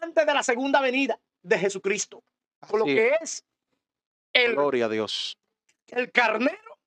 [0.00, 2.22] antes de la segunda venida de Jesucristo.
[2.68, 3.44] Por lo que es
[4.32, 5.38] el, gloria a Dios.
[5.88, 6.78] el carnero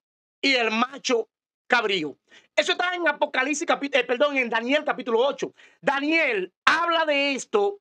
[0.41, 1.29] y el macho
[1.67, 2.17] cabrío.
[2.55, 5.53] Eso está en Apocalipsis, capítulo, eh, perdón, en Daniel capítulo 8.
[5.81, 7.79] Daniel habla de esto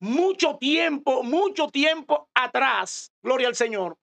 [0.00, 3.98] mucho tiempo, mucho tiempo atrás, gloria al Señor,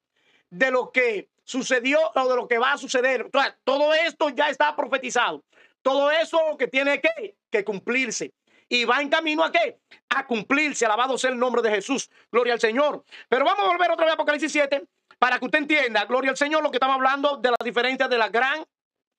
[0.50, 3.30] de lo que sucedió o de lo que va a suceder.
[3.64, 5.44] todo esto ya está profetizado.
[5.82, 8.34] Todo eso que tiene que, cumplirse.
[8.68, 9.78] Y va en camino a qué?
[10.10, 10.86] A cumplirse.
[10.86, 12.10] Alabado sea el nombre de Jesús.
[12.32, 13.06] Gloria al Señor.
[13.30, 14.84] Pero vamos a volver otra vez a Apocalipsis 7
[15.20, 18.18] para que usted entienda, gloria al Señor, lo que estamos hablando de la diferencia de
[18.18, 18.66] la gran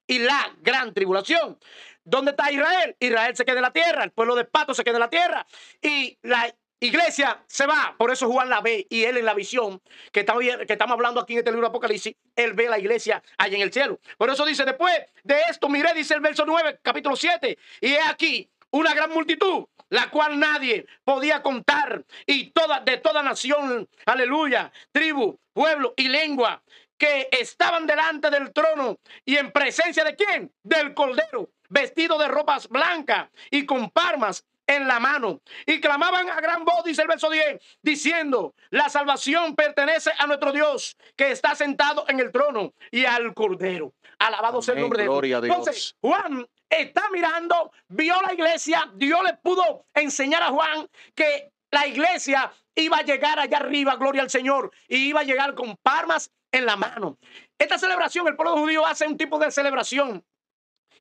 [0.06, 1.58] y la gran tribulación.
[2.04, 2.96] ¿Dónde está Israel?
[3.00, 5.46] Israel se queda en la tierra, el pueblo de Pato se queda en la tierra
[5.80, 7.94] y la iglesia se va.
[7.98, 9.80] Por eso Juan la ve y él en la visión
[10.12, 13.22] que estamos, que estamos hablando aquí en este libro de Apocalipsis, él ve la iglesia
[13.38, 13.98] allá en el cielo.
[14.18, 18.00] Por eso dice, después de esto, miré, dice el verso 9, capítulo 7, y he
[18.00, 24.72] aquí una gran multitud, la cual nadie podía contar, y toda, de toda nación, aleluya,
[24.92, 26.62] tribu, pueblo y lengua,
[26.98, 30.52] que estaban delante del trono y en presencia de quién?
[30.62, 35.40] Del Cordero, vestido de ropas blancas y con palmas en la mano.
[35.66, 40.52] Y clamaban a gran voz, dice el verso 10, diciendo, la salvación pertenece a nuestro
[40.52, 43.92] Dios, que está sentado en el trono y al Cordero.
[44.18, 45.44] Alabado sea el nombre de Dios.
[45.44, 51.86] Entonces, Juan está mirando, vio la iglesia, Dios le pudo enseñar a Juan que la
[51.86, 56.30] iglesia iba a llegar allá arriba, gloria al Señor, y iba a llegar con palmas
[56.52, 57.18] en la mano.
[57.58, 60.24] Esta celebración, el pueblo judío hace un tipo de celebración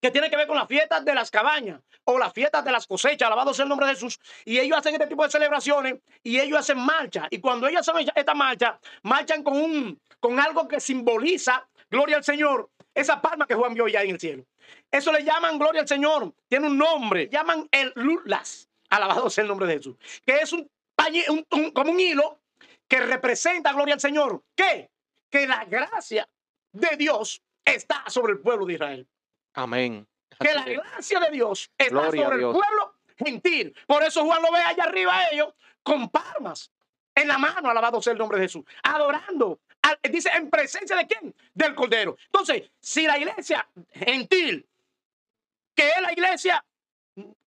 [0.02, 2.88] que tiene que ver con las fiestas de las cabañas o las fiestas de las
[2.88, 4.20] cosechas, alabado sea el nombre de Jesús.
[4.46, 7.28] Y ellos hacen este tipo de celebraciones y ellos hacen marcha.
[7.30, 12.24] Y cuando ellos hacen esta marcha, marchan con, un, con algo que simboliza, gloria al
[12.24, 14.46] Señor, esa palma que Juan vio ya en el cielo.
[14.92, 16.34] Eso le llaman gloria al Señor.
[16.48, 17.28] Tiene un nombre.
[17.30, 18.70] Llaman el lulas.
[18.90, 19.96] Alabado sea el nombre de Jesús.
[20.26, 20.70] Que es un,
[21.52, 22.40] un, como un hilo
[22.88, 24.44] que representa, gloria al Señor.
[24.56, 24.90] ¿Qué?
[25.30, 26.28] Que la gracia
[26.72, 29.08] de Dios está sobre el pueblo de Israel.
[29.56, 30.08] Amén.
[30.39, 33.76] Que la gracia de Dios está sobre el pueblo gentil.
[33.88, 36.72] Por eso Juan lo ve allá arriba a ellos con palmas
[37.15, 39.60] en la mano, alabado sea el nombre de Jesús, adorando.
[40.04, 41.34] Dice, ¿en presencia de quién?
[41.54, 42.18] Del Cordero.
[42.26, 44.68] Entonces, si la iglesia gentil,
[45.74, 46.65] que es la iglesia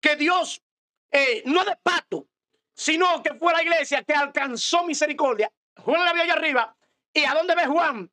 [0.00, 0.62] que Dios
[1.10, 2.26] eh, no de pato,
[2.74, 5.50] sino que fue la iglesia que alcanzó misericordia.
[5.76, 6.76] Juan la vio allá arriba.
[7.12, 8.10] ¿Y a dónde ve Juan?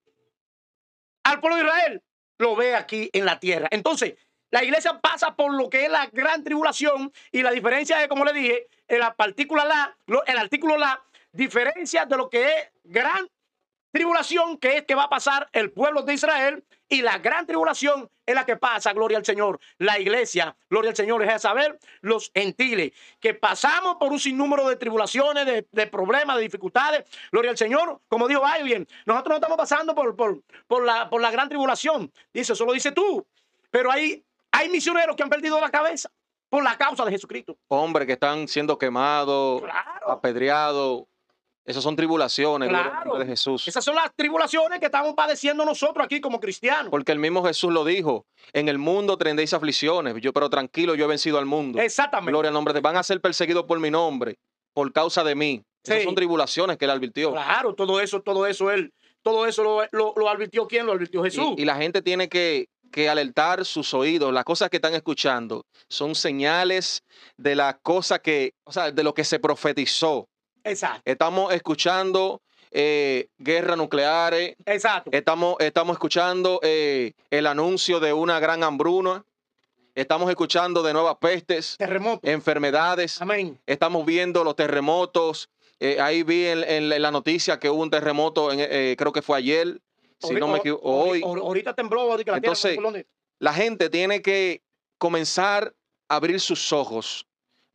[1.23, 2.03] Al pueblo de Israel.
[2.37, 3.67] Lo ve aquí en la tierra.
[3.71, 4.15] Entonces,
[4.51, 8.25] la iglesia pasa por lo que es la gran tribulación y la diferencia es, como
[8.25, 11.01] le dije, en la partícula la, el artículo la,
[11.35, 13.27] diferencia de lo que es gran
[13.95, 18.09] tribulación, que es que va a pasar el pueblo de Israel, y la gran tribulación
[18.25, 21.79] es la que pasa, gloria al Señor, la iglesia, gloria al Señor, es a saber,
[22.01, 27.57] los gentiles, que pasamos por un sinnúmero de tribulaciones, de, problemas, de dificultades, gloria al
[27.57, 31.47] Señor, como dijo alguien, nosotros no estamos pasando por, por, por, la, por la gran
[31.47, 33.25] tribulación, dice, eso lo dice tú,
[33.71, 36.11] pero hay, hay misioneros que han perdido la cabeza
[36.49, 37.57] por la causa de Jesucristo.
[37.69, 39.63] Hombres que están siendo quemados,
[40.05, 41.05] apedreados,
[41.65, 43.17] Esas son tribulaciones, claro.
[43.17, 43.67] de Jesús.
[43.67, 46.91] Esas son las tribulaciones que estamos padeciendo nosotros aquí como cristianos.
[46.91, 51.05] Porque el mismo Jesús lo dijo, en el mundo tendréis aflicciones, yo, pero tranquilo, yo
[51.05, 51.81] he vencido al mundo.
[51.81, 52.31] Exactamente.
[52.31, 54.37] Gloria al nombre de van a ser perseguidos por mi nombre,
[54.73, 55.63] por causa de mí.
[55.83, 57.31] Esas son tribulaciones que él advirtió.
[57.31, 61.55] Claro, todo eso, todo eso él, todo eso lo, lo, advirtió quién, lo advirtió Jesús.
[61.57, 64.31] Y, la gente tiene que, que alertar sus oídos.
[64.31, 67.03] Las cosas que están escuchando son señales
[67.37, 70.27] de las cosas que, o sea, de lo que se profetizó.
[70.65, 71.01] Exacto.
[71.05, 74.55] Estamos escuchando eh, guerras nucleares.
[74.65, 75.11] Exacto.
[75.13, 79.23] Estamos, estamos escuchando eh, el anuncio de una gran hambruna.
[79.93, 83.21] Estamos escuchando de nuevas pestes, terremotos, enfermedades.
[83.21, 83.57] Amén.
[83.65, 85.49] Estamos viendo los terremotos.
[85.79, 89.79] Eh, ahí vi en, la noticia que hubo un terremoto, en, creo que fue ayer,
[90.19, 91.21] si no me equivoco, hoy.
[91.23, 92.17] Ahorita tembló.
[92.19, 92.77] Entonces,
[93.39, 94.63] la gente tiene que
[94.97, 95.73] comenzar
[96.09, 97.25] a abrir sus ojos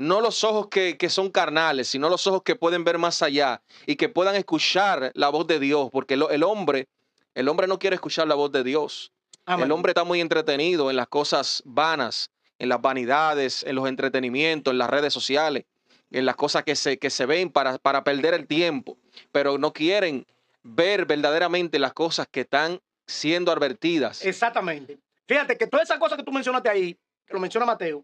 [0.00, 3.96] no los ojos que, son carnales, sino los ojos que pueden ver más allá y
[3.96, 6.88] que puedan escuchar la voz de Dios, porque el, hombre,
[7.34, 9.12] el hombre no quiere escuchar la voz de Dios.
[9.46, 14.72] El hombre está muy entretenido en las cosas vanas, en las vanidades, en los entretenimientos,
[14.72, 15.64] en las redes sociales,
[16.10, 18.96] en las cosas que se, que se ven para, para perder el tiempo,
[19.32, 20.26] pero no quieren
[20.62, 24.24] ver verdaderamente las cosas que están siendo advertidas.
[24.24, 24.98] Exactamente.
[25.28, 28.02] Fíjate que todas esas cosas que tú mencionaste ahí, que lo menciona Mateo,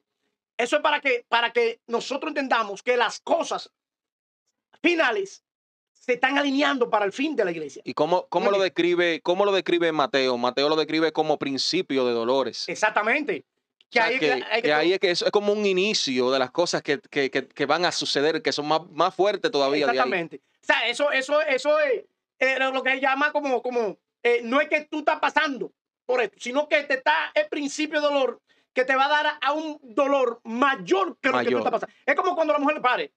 [0.57, 3.71] eso es para que, para que nosotros entendamos que las cosas
[4.83, 5.42] finales
[5.92, 7.83] se están alineando para el fin de la iglesia.
[7.85, 10.38] ¿Y cómo, cómo lo describe, cómo lo describe Mateo?
[10.38, 12.69] Mateo lo describe como principio de dolores.
[12.69, 13.45] Exactamente.
[13.90, 18.42] Que, ahí, es que es como un inicio de las cosas que, van a suceder,
[18.42, 19.87] que son más, más fuertes todavía.
[19.87, 20.40] Exactamente.
[20.62, 22.05] O sea, eso, eso, eso es
[22.38, 25.73] eh, lo que se llama como, como eh, no es que tú estás pasando
[26.05, 28.40] por esto, sino que te está el principio de dolor
[28.76, 31.94] que te va a dar a un dolor mayor que lo que tú estás pasando.
[32.04, 33.14] Es como cuando la mujer pare,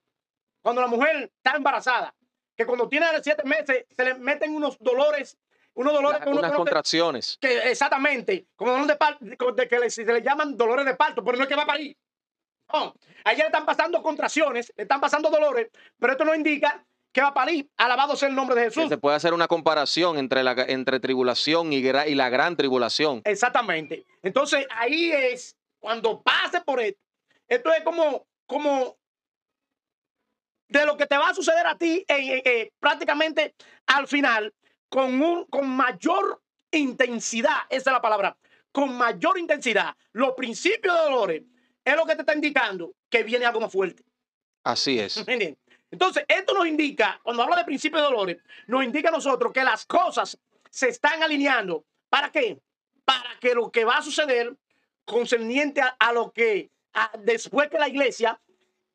[0.61, 2.15] cuando la mujer está embarazada,
[2.55, 5.37] que cuando tiene siete meses se le meten unos dolores,
[5.73, 7.37] unos dolores, unas contracciones.
[7.41, 11.37] Que, exactamente, como dolores de parto, de que se le llaman dolores de parto, pero
[11.37, 11.97] no es que va a parir.
[12.71, 12.95] No,
[13.25, 15.67] a ella le están pasando contracciones, le están pasando dolores,
[15.99, 16.85] pero esto no indica
[17.19, 17.69] que va a parir.
[17.75, 18.87] Alabado sea el nombre de Jesús.
[18.87, 23.21] se puede hacer una comparación entre la entre tribulación y, y la gran tribulación.
[23.25, 24.05] Exactamente.
[24.23, 27.01] Entonces ahí es cuando pase por esto.
[27.45, 28.97] Esto es como, como
[30.69, 33.53] de lo que te va a suceder a ti eh, prácticamente
[33.87, 34.53] al final
[34.87, 37.63] con, un, con mayor intensidad.
[37.69, 38.37] Esa es la palabra.
[38.71, 39.93] Con mayor intensidad.
[40.13, 41.43] Los principios de dolores
[41.83, 44.03] es lo que te está indicando que viene algo más fuerte.
[44.63, 45.21] Así es.
[45.91, 49.63] Entonces, esto nos indica, cuando habla de principios de dolores, nos indica a nosotros que
[49.63, 50.37] las cosas
[50.69, 51.83] se están alineando.
[52.09, 52.59] ¿Para qué?
[53.05, 54.55] Para que lo que va a suceder
[55.05, 56.69] concerniente a, lo que
[57.19, 58.39] después que la iglesia,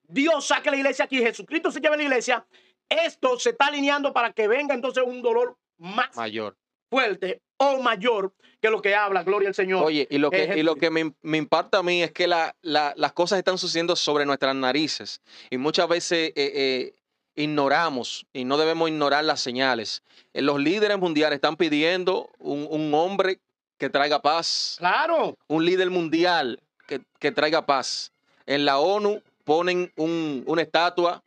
[0.05, 2.47] Dios saque la iglesia aquí, Jesucristo se lleve la iglesia,
[2.89, 6.57] esto se está alineando para que venga entonces un dolor más mayor,
[6.89, 9.85] fuerte o mayor que lo que habla, gloria al Señor.
[9.85, 13.39] Oye, y lo que, y lo que me, impacta a mí es que las cosas
[13.39, 16.95] están sucediendo sobre nuestras narices y muchas veces eh, eh,
[17.35, 20.03] ignoramos y no debemos ignorar las señales.
[20.33, 23.41] Eh, los líderes mundiales están pidiendo un, un hombre
[23.79, 24.77] que traiga paz.
[24.79, 25.37] Claro.
[25.47, 28.13] Un líder mundial que, traiga paz.
[28.47, 31.23] En la ONU ponen una estatua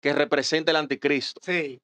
[0.00, 1.40] que representa el anticristo.
[1.44, 1.80] Sí.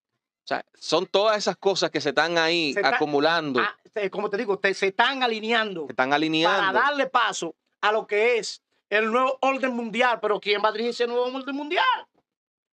[0.49, 3.61] O sea, son todas esas cosas que se están ahí acumulando.
[3.61, 3.77] Ah,
[4.11, 5.85] como te digo, se están alineando.
[5.85, 6.59] Se están alineando.
[6.59, 10.21] Para darle paso a lo que es el nuevo orden mundial.
[10.23, 11.85] Pero ¿quién va a dirigir ese nuevo orden mundial?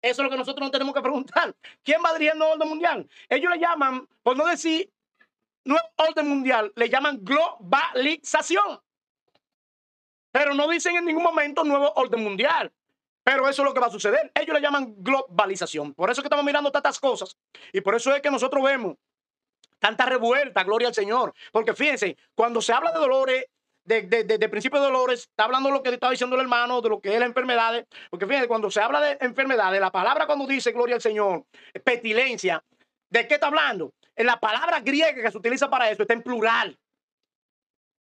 [0.02, 1.54] Eso es lo que nosotros nos tenemos que preguntar.
[1.84, 3.08] ¿Quién va a dirigir el nuevo orden mundial?
[3.28, 4.90] Ellos le llaman, por no decir
[5.64, 8.80] nuevo orden mundial le llaman globalización.
[10.32, 12.72] Pero no dicen en ningún momento nuevo orden mundial.
[13.22, 14.30] Pero eso es lo que va a suceder.
[14.34, 15.94] Ellos le llaman globalización.
[15.94, 17.36] Por eso que estamos mirando tantas cosas.
[17.72, 18.96] Y por eso es que nosotros vemos
[19.78, 21.34] tanta revuelta, gloria al Señor.
[21.52, 23.46] Porque fíjense, cuando se habla de dolores,
[23.84, 26.80] de, de, de, principio de dolores, está hablando de lo que estaba diciendo el hermano,
[26.80, 27.84] de lo que es la enfermedad.
[28.10, 31.44] Porque fíjense, cuando se habla de enfermedades, la palabra cuando dice gloria al Señor,
[31.84, 32.62] petilencia,
[33.08, 33.92] ¿de qué está hablando?
[34.14, 36.78] En la palabra griega que se utiliza para eso está en plural,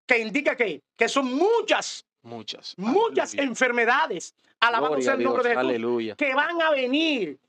[0.05, 5.59] que indica que, que son muchas, muchas, muchas enfermedades, alabado sea el nombre de Jesús,
[5.59, 6.15] aleluya.
[6.15, 7.39] que van a venir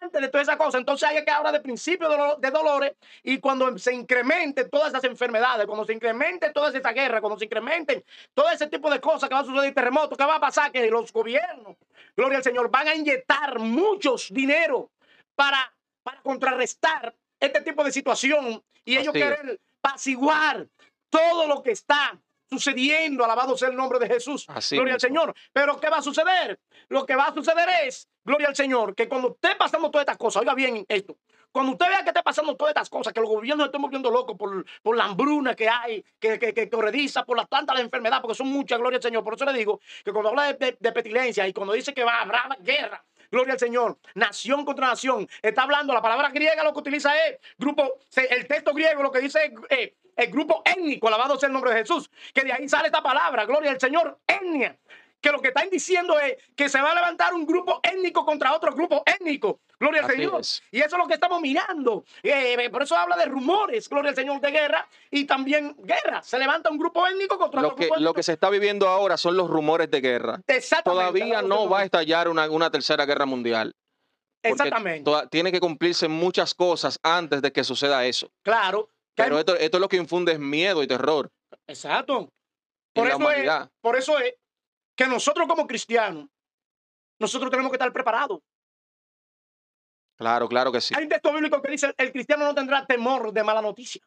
[0.00, 0.78] antes de toda esa cosa.
[0.78, 5.66] Entonces hay que hablar de principio de, dolores y cuando se incrementen todas esas enfermedades,
[5.66, 9.34] cuando se incremente toda esa guerra, cuando se incrementen todo ese tipo de cosas que
[9.34, 11.76] va a suceder, terremotos, que va a pasar, que los gobiernos,
[12.16, 14.90] gloria al Señor, van a inyectar muchos dinero
[15.34, 15.72] para,
[16.02, 20.66] para contrarrestar este tipo de situación y ellos quieren apaciguar
[21.10, 22.18] todo lo que está
[22.52, 24.46] sucediendo, alabado sea el nombre de Jesús.
[24.70, 25.34] gloria al Señor.
[25.52, 26.60] Pero ¿qué va a suceder?
[26.88, 30.18] Lo que va a suceder es, gloria al Señor, que cuando esté pasando todas estas
[30.18, 31.16] cosas, oiga bien esto,
[31.52, 34.36] cuando usted vea que esté pasando todas estas cosas, que los gobiernos estén volviendo locos
[34.38, 38.22] por, por la hambruna que hay, que, que, que corrediza, por las tantas de enfermedad,
[38.22, 39.22] porque son muchas, gloria al Señor.
[39.22, 42.20] Por eso le digo que cuando habla de, de, petilencia y cuando dice que va
[42.20, 46.72] a haber guerra, gloria al Señor, nación contra nación, está hablando, la palabra griega lo
[46.72, 51.08] que utiliza es grupo, el texto griego lo que dice es eh, el grupo étnico,
[51.08, 54.18] alabado sea el nombre de Jesús, que de ahí sale esta palabra, gloria al Señor,
[54.26, 54.76] etnia,
[55.22, 58.54] que lo que están diciendo es que se va a levantar un grupo étnico contra
[58.54, 59.60] otro grupo étnico.
[59.78, 60.42] Gloria al Señor.
[60.72, 62.04] Y eso es lo que estamos mirando.
[62.22, 66.22] Eh, por eso habla de rumores, gloria al Señor, de guerra y también guerra.
[66.22, 68.88] Se levanta un grupo étnico contra lo otro que, grupo Lo que se está viviendo
[68.88, 70.40] ahora son los rumores de guerra.
[70.84, 73.74] Todavía no va a estallar una, una tercera guerra mundial.
[74.42, 75.08] Exactamente.
[75.30, 78.28] Tiene que cumplirse muchas cosas antes de que suceda eso.
[78.42, 78.88] Claro.
[79.14, 81.30] Pero esto, esto es lo que infunde miedo y terror.
[81.68, 82.32] Exacto.
[82.92, 84.34] Por eso, es, por eso es
[85.02, 86.28] que nosotros como cristianos,
[87.18, 88.38] nosotros tenemos que estar preparados.
[90.16, 90.94] Claro, claro que sí.
[90.96, 94.00] Hay un texto bíblico que dice, el cristiano no tendrá temor de mala noticia.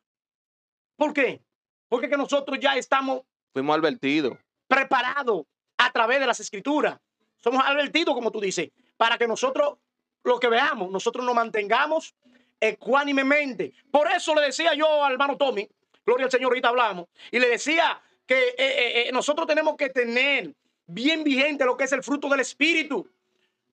[0.95, 1.41] ¿Por qué?
[1.89, 3.23] Porque que nosotros ya estamos...
[3.51, 4.37] Fuimos advertidos.
[4.67, 5.43] Preparados
[5.77, 6.97] a través de las escrituras.
[7.43, 9.77] Somos advertidos, como tú dices, para que nosotros
[10.23, 12.15] lo que veamos, nosotros nos mantengamos
[12.57, 13.73] ecuánimemente.
[13.91, 15.67] Por eso le decía yo al hermano Tommy,
[16.05, 19.89] gloria al Señor, ahorita hablamos, y le decía que eh, eh, eh, nosotros tenemos que
[19.89, 20.55] tener
[20.87, 23.09] bien vigente lo que es el fruto del Espíritu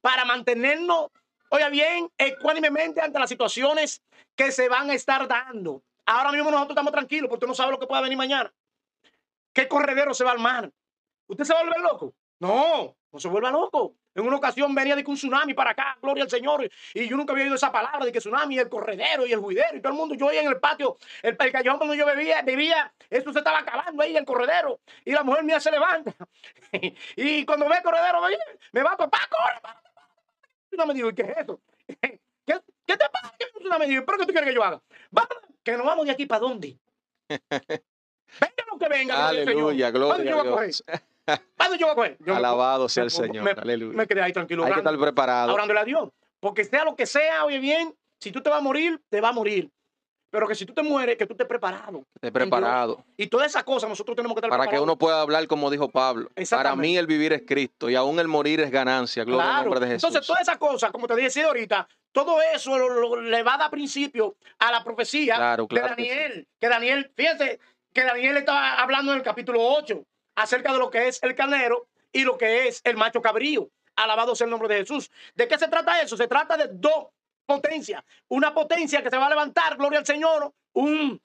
[0.01, 1.11] para mantenernos,
[1.51, 4.03] oiga bien, ecuánimemente ante las situaciones
[4.35, 5.83] que se van a estar dando.
[6.07, 8.53] Ahora mismo nosotros estamos tranquilos porque no sabe lo que pueda venir mañana.
[9.53, 10.73] ¿Qué corredero se va al mar?
[11.27, 12.15] ¿Usted se va a volver loco?
[12.41, 13.95] No, no se vuelva loco.
[14.15, 17.33] En una ocasión venía de un tsunami para acá, gloria al Señor, y yo nunca
[17.33, 19.99] había oído esa palabra de que tsunami, el corredero y el juidero y todo el
[19.99, 20.15] mundo.
[20.15, 23.61] Yo veía en el patio, el, el callejón donde yo vivía, vivía, esto se estaba
[23.61, 26.15] acabando ahí, el corredero, y la mujer mía se levanta.
[27.17, 28.21] y cuando ve el corredero,
[28.73, 29.77] me va topar, corre,
[30.69, 31.61] tsunami, digo, ¿qué es eso?
[32.01, 33.35] ¿Qué, ¿Qué, te pasa?
[33.39, 33.87] ¿Qué tsunami?
[33.87, 34.83] Digo, ¿pero qué tú quieres que yo haga?
[35.11, 36.77] Vamos, que nos vamos de aquí para dónde.
[37.29, 39.29] venga lo que venga.
[39.29, 40.85] Aleluya, gloria a Dios.
[41.57, 42.31] ¿Cuándo yo voy a coger?
[42.31, 43.45] Alabado sea el Señor.
[43.45, 43.97] Me, Aleluya.
[43.97, 44.65] me quedé ahí tranquilo.
[44.65, 45.55] Hay que estar preparado.
[45.55, 46.11] Orándole a Dios.
[46.41, 49.29] Porque sea lo que sea, oye bien, si tú te vas a morir, te va
[49.29, 49.71] a morir.
[50.31, 52.07] Pero que si tú te mueres, que tú estés preparado.
[52.15, 53.05] Estés preparado.
[53.19, 55.91] Y todas esas cosas nosotros tenemos que estar Para que uno pueda hablar como dijo
[55.91, 56.31] Pablo.
[56.51, 59.25] Para mí el vivir es Cristo y aún el morir es ganancia.
[59.25, 60.09] Gloria al nombre de Jesús.
[60.09, 62.79] Entonces todas esas cosas, como te dije ahorita, todo eso
[63.21, 66.49] le va a dar principio a la profecía de Daniel.
[66.59, 67.61] Que, que Daniel, fíjense,
[67.93, 70.03] que Daniel estaba hablando en el capítulo 8
[70.35, 73.69] acerca de lo que es el carnero y lo que es el macho cabrío.
[73.97, 75.11] Alabado sea el nombre de Jesús.
[75.35, 76.17] ¿De qué se trata eso?
[76.17, 77.09] Se trata de dos
[77.47, 78.03] potencias.
[78.29, 81.21] Una potencia que se va a levantar, gloria al Señor, un,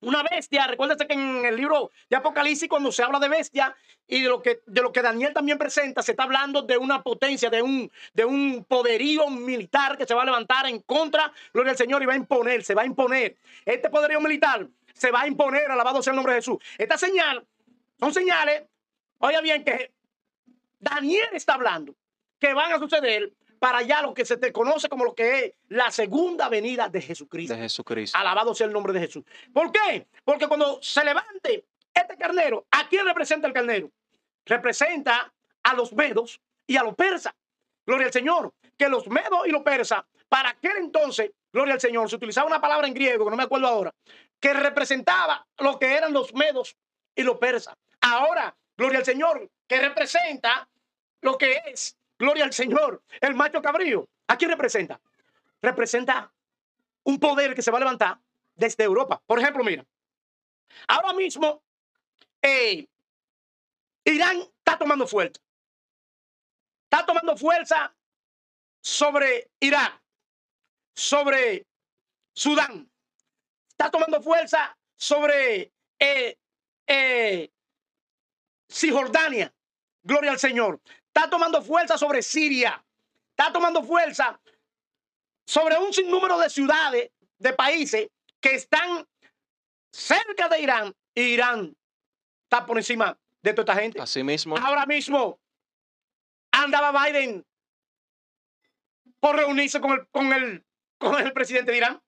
[0.00, 0.66] una bestia.
[0.66, 3.74] Recuérdese que en el libro de Apocalipsis, cuando se habla de bestia
[4.06, 7.02] y de lo que, de lo que Daniel también presenta, se está hablando de una
[7.02, 11.72] potencia, de un, de un poderío militar que se va a levantar en contra, gloria
[11.72, 13.36] al Señor, y va a imponer, se va a imponer.
[13.64, 16.58] Este poderío militar se va a imponer, alabado sea el nombre de Jesús.
[16.78, 17.44] Esta señal
[17.98, 18.64] son señales,
[19.18, 19.92] oiga bien, que
[20.78, 21.94] Daniel está hablando
[22.38, 25.52] que van a suceder para allá lo que se te conoce como lo que es
[25.68, 27.54] la segunda venida de Jesucristo.
[27.54, 28.18] De Jesucristo.
[28.18, 29.24] Alabado sea el nombre de Jesús.
[29.52, 30.06] ¿Por qué?
[30.24, 33.90] Porque cuando se levante este carnero, ¿a quién representa el carnero?
[34.44, 35.32] Representa
[35.62, 37.34] a los medos y a los persas.
[37.86, 38.52] Gloria al Señor.
[38.76, 42.60] Que los medos y los persas, para aquel entonces, gloria al Señor, se utilizaba una
[42.60, 43.94] palabra en griego, que no me acuerdo ahora,
[44.38, 46.76] que representaba lo que eran los medos
[47.14, 47.74] y los persas.
[48.00, 50.68] Ahora, gloria al Señor, que representa
[51.20, 54.08] lo que es, gloria al Señor, el macho cabrío.
[54.28, 55.00] ¿A quién representa?
[55.62, 56.32] Representa
[57.04, 58.18] un poder que se va a levantar
[58.54, 59.22] desde Europa.
[59.26, 59.84] Por ejemplo, mira,
[60.88, 61.62] ahora mismo
[62.42, 62.86] eh,
[64.04, 65.40] Irán está tomando fuerza.
[66.84, 67.94] Está tomando fuerza
[68.80, 70.00] sobre Irak,
[70.94, 71.66] sobre
[72.32, 72.90] Sudán.
[73.70, 76.38] Está tomando fuerza sobre eh,
[76.86, 77.50] eh,
[78.68, 79.52] Cisjordania,
[80.02, 82.84] gloria al Señor, está tomando fuerza sobre Siria,
[83.30, 84.40] está tomando fuerza
[85.46, 88.08] sobre un sinnúmero de ciudades, de países
[88.40, 89.06] que están
[89.92, 90.94] cerca de Irán.
[91.14, 91.76] Irán
[92.44, 94.00] está por encima de toda esta gente.
[94.00, 94.56] Así mismo.
[94.56, 95.38] Ahora mismo
[96.50, 97.46] andaba Biden
[99.20, 100.64] por reunirse con el, con el,
[100.98, 102.02] con el presidente de Irán.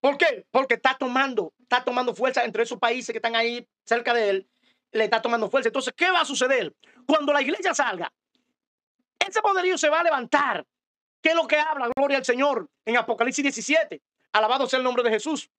[0.00, 0.46] ¿Por qué?
[0.50, 4.48] Porque está tomando, está tomando fuerza entre esos países que están ahí cerca de él,
[4.92, 5.68] le está tomando fuerza.
[5.68, 6.74] Entonces, ¿qué va a suceder?
[7.06, 8.12] Cuando la iglesia salga,
[9.18, 10.66] ese poderío se va a levantar.
[11.22, 11.90] ¿Qué es lo que habla?
[11.96, 14.00] Gloria al Señor en Apocalipsis 17.
[14.32, 15.50] Alabado sea el nombre de Jesús.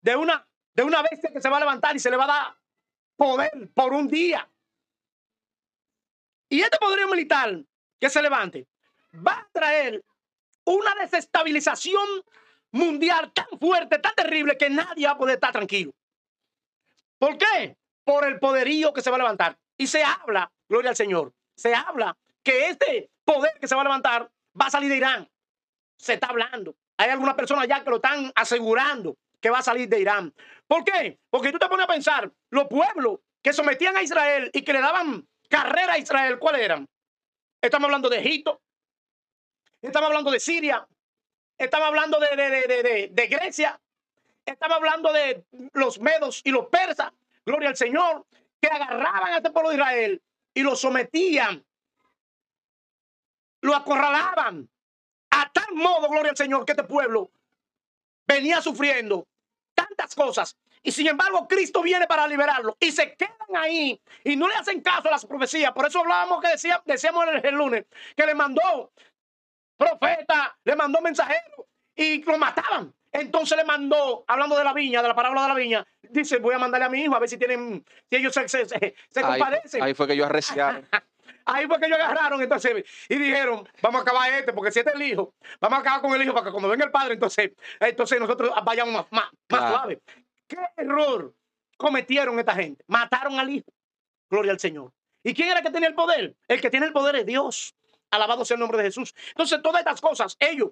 [0.00, 2.26] De una de una bestia que se va a levantar y se le va a
[2.26, 2.56] dar
[3.16, 4.48] poder por un día.
[6.48, 7.62] Y este poderío militar
[7.98, 8.66] que se levante
[9.14, 10.04] va a traer
[10.64, 12.24] una desestabilización
[12.72, 15.92] mundial tan fuerte, tan terrible, que nadie va a poder estar tranquilo.
[17.18, 17.76] ¿Por qué?
[18.04, 19.58] Por el poderío que se va a levantar.
[19.76, 23.84] Y se habla, gloria al Señor, se habla que este poder que se va a
[23.84, 24.30] levantar
[24.60, 25.28] va a salir de Irán.
[25.96, 26.74] Se está hablando.
[26.96, 30.34] Hay algunas personas ya que lo están asegurando que va a salir de Irán.
[30.66, 31.18] ¿Por qué?
[31.30, 34.80] Porque tú te pones a pensar, los pueblos que sometían a Israel y que le
[34.80, 36.86] daban carrera a Israel, ¿cuáles eran?
[37.60, 38.60] Estamos hablando de Egipto,
[39.82, 40.86] estamos hablando de Siria,
[41.58, 43.80] estamos hablando de, de, de, Grecia,
[44.46, 47.12] estamos hablando de los medos y los persas,
[47.44, 48.26] gloria al Señor,
[48.60, 50.22] que agarraban a este pueblo de Israel
[50.54, 51.64] y lo sometían,
[53.62, 54.68] lo acorralaban
[55.30, 57.30] a tal modo, gloria al Señor, que este pueblo
[58.26, 59.26] venía sufriendo
[59.74, 60.56] tantas cosas.
[60.82, 62.76] Y sin embargo, Cristo viene para liberarlo.
[62.80, 65.72] Y se quedan ahí y no le hacen caso a las profecías.
[65.72, 67.84] Por eso hablábamos que decía, decíamos el lunes,
[68.16, 68.92] que le mandó
[69.76, 72.94] profeta, le mandó mensajero y lo mataban.
[73.12, 76.54] Entonces le mandó, hablando de la viña, de la parábola de la viña, dice, voy
[76.54, 79.82] a mandarle a mi hijo a ver si tienen, si ellos se, se, compadecen.
[79.82, 80.86] Ahí fue que yo arreciaron.
[81.46, 84.90] Ahí fue que ellos agarraron entonces y dijeron, vamos a acabar este, porque si este
[84.90, 87.14] es el hijo, vamos a acabar con el hijo para que cuando venga el padre,
[87.14, 90.00] entonces, entonces nosotros vayamos más, más, más suave.
[90.46, 91.34] ¿Qué error
[91.76, 92.84] cometieron esta gente?
[92.86, 93.72] Mataron al hijo.
[94.28, 94.92] Gloria al Señor.
[95.22, 96.36] ¿Y quién era el que tenía el poder?
[96.46, 97.74] El que tiene el poder es Dios.
[98.10, 99.14] Alabado sea el nombre de Jesús.
[99.28, 100.70] Entonces, todas estas cosas ellos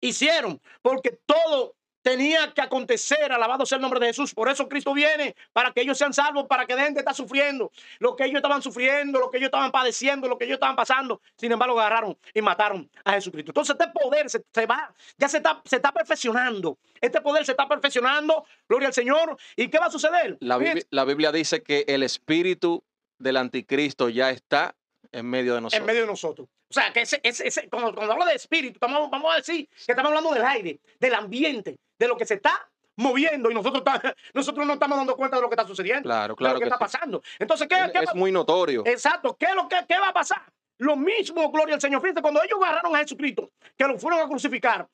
[0.00, 4.32] hicieron porque todo tenía que acontecer, alabado sea el nombre de Jesús.
[4.32, 7.70] Por eso Cristo viene, para que ellos sean salvos, para que dejen de estar sufriendo
[7.98, 11.20] lo que ellos estaban sufriendo, lo que ellos estaban padeciendo, lo que ellos estaban pasando.
[11.36, 13.50] Sin embargo, agarraron y mataron a Jesucristo.
[13.50, 16.78] Entonces este poder se, va, ya se está, se está perfeccionando.
[17.00, 19.36] Este poder se está perfeccionando, gloria al Señor.
[19.56, 20.38] ¿Y qué va a suceder?
[20.40, 20.58] La,
[20.90, 22.84] la Biblia dice que el espíritu
[23.18, 24.74] del anticristo ya está
[25.12, 25.80] en medio de nosotros.
[25.80, 26.48] En medio de nosotros.
[26.70, 30.10] O sea, que ese, ese, cuando, cuando hablo de espíritu, vamos a decir que estamos
[30.10, 33.82] hablando del aire, del ambiente, de lo que se está moviendo y nosotros,
[34.34, 36.02] nosotros no estamos dando cuenta de lo que está sucediendo.
[36.02, 36.54] Claro, claro.
[36.54, 37.22] De lo que, está pasando.
[37.38, 38.82] Entonces, ¿qué, es, es muy notorio.
[38.84, 39.36] Exacto.
[39.38, 40.42] ¿Qué, lo, qué, ¿Qué va a pasar?
[40.78, 42.02] Lo mismo, gloria al Señor.
[42.02, 44.86] Fíjate, cuando ellos agarraron a Jesucristo, que lo fueron a crucificar,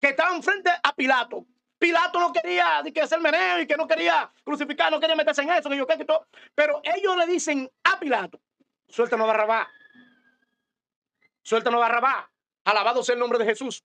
[0.00, 1.46] que estaban frente a Pilato,
[1.78, 5.50] Pilato no quería que hacer meneo y que no quería crucificar, no quería meterse en
[5.50, 6.26] eso, que yo qué, que todo.
[6.54, 8.40] Pero ellos le dicen a Pilato,
[8.88, 9.68] suéltanos Barrabá.
[11.42, 12.30] Suéltanos Barrabá.
[12.64, 13.84] Alabado sea el nombre de Jesús.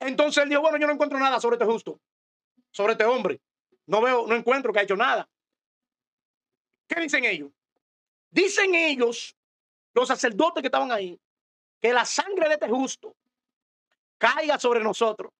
[0.00, 2.00] Entonces él dijo, bueno, yo no encuentro nada sobre este justo,
[2.70, 3.40] sobre este hombre.
[3.86, 5.28] No veo, no encuentro que ha hecho nada.
[6.88, 7.50] ¿Qué dicen ellos?
[8.30, 9.36] Dicen ellos,
[9.94, 11.20] los sacerdotes que estaban ahí,
[11.80, 13.14] que la sangre de este justo
[14.18, 15.32] caiga sobre nosotros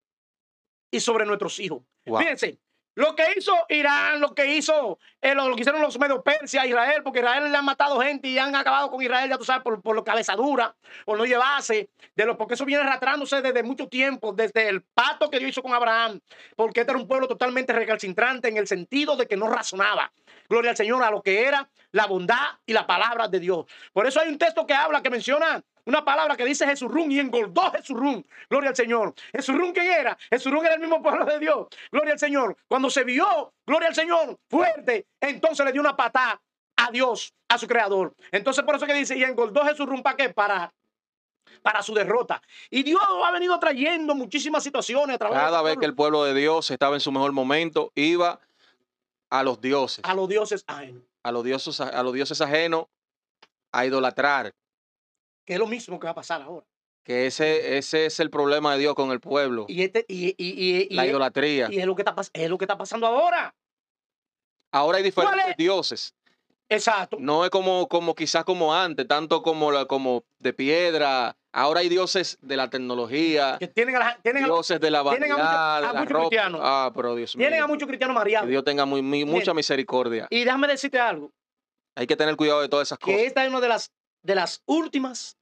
[0.90, 1.82] y sobre nuestros hijos.
[2.04, 2.58] Fíjense,
[2.94, 7.02] lo que hizo Irán, lo que hizo, eh, lo, que hicieron los medio Persia, Israel,
[7.02, 9.80] porque Israel le han matado gente y han acabado con Israel, ya tú sabes, por,
[9.80, 10.74] por lo cabezadura,
[11.04, 15.30] por no llevarse, de lo, porque eso viene arrastrándose desde mucho tiempo, desde el pacto
[15.30, 16.20] que Dios hizo con Abraham,
[16.56, 20.12] porque este era un pueblo totalmente recalcitrante en el sentido de que no razonaba.
[20.48, 23.66] Gloria al Señor a lo que era la bondad y la palabra de Dios.
[23.92, 27.18] Por eso hay un texto que habla, que menciona una palabra que dice Jesurún y
[27.18, 28.26] engordó Jesurún.
[28.48, 29.14] Gloria al Señor.
[29.32, 30.16] Jesurún, ¿quién era?
[30.30, 31.66] Jesurún era el mismo pueblo de Dios.
[31.90, 32.56] Gloria al Señor.
[32.68, 36.40] Cuando se vio, gloria al Señor, fuerte, entonces le dio una patada
[36.76, 38.14] a Dios, a su creador.
[38.30, 40.30] Entonces por eso que dice, y engordó Jesurún, ¿para qué?
[40.30, 40.72] Para
[41.60, 42.42] para su derrota.
[42.70, 46.34] Y Dios ha venido trayendo muchísimas situaciones a través Cada vez que el pueblo de
[46.34, 48.40] Dios estaba en su mejor momento, iba
[49.30, 50.04] a los dioses.
[50.04, 51.02] A los dioses ajenos.
[51.22, 52.86] A los dioses, a los dioses ajenos
[53.72, 54.54] a idolatrar,
[55.44, 56.66] que es lo mismo que va a pasar ahora.
[57.04, 59.66] Que ese, ese es el problema de Dios con el pueblo.
[59.68, 61.68] Y, este, y, y, la idolatría.
[61.70, 63.54] Y es lo, que está, es lo que está pasando ahora.
[64.70, 66.14] Ahora hay diferentes dioses.
[66.68, 67.16] Exacto.
[67.20, 71.36] No es como, como quizás como antes, tanto como, la, como de piedra.
[71.52, 73.56] Ahora hay dioses de la tecnología.
[73.58, 76.60] Que tienen, a tienen dioses de la vanidad, a muchos, cristianos.
[76.62, 77.46] Ah, pero Dios mío.
[77.46, 78.46] Tienen a muchos cristianos mareados.
[78.46, 80.28] Que Dios tenga muy, mucha misericordia.
[80.30, 81.30] Y déjame decirte algo.
[81.94, 83.16] Hay que tener cuidado de todas esas cosas.
[83.16, 85.36] Que esta es una de las de las últimas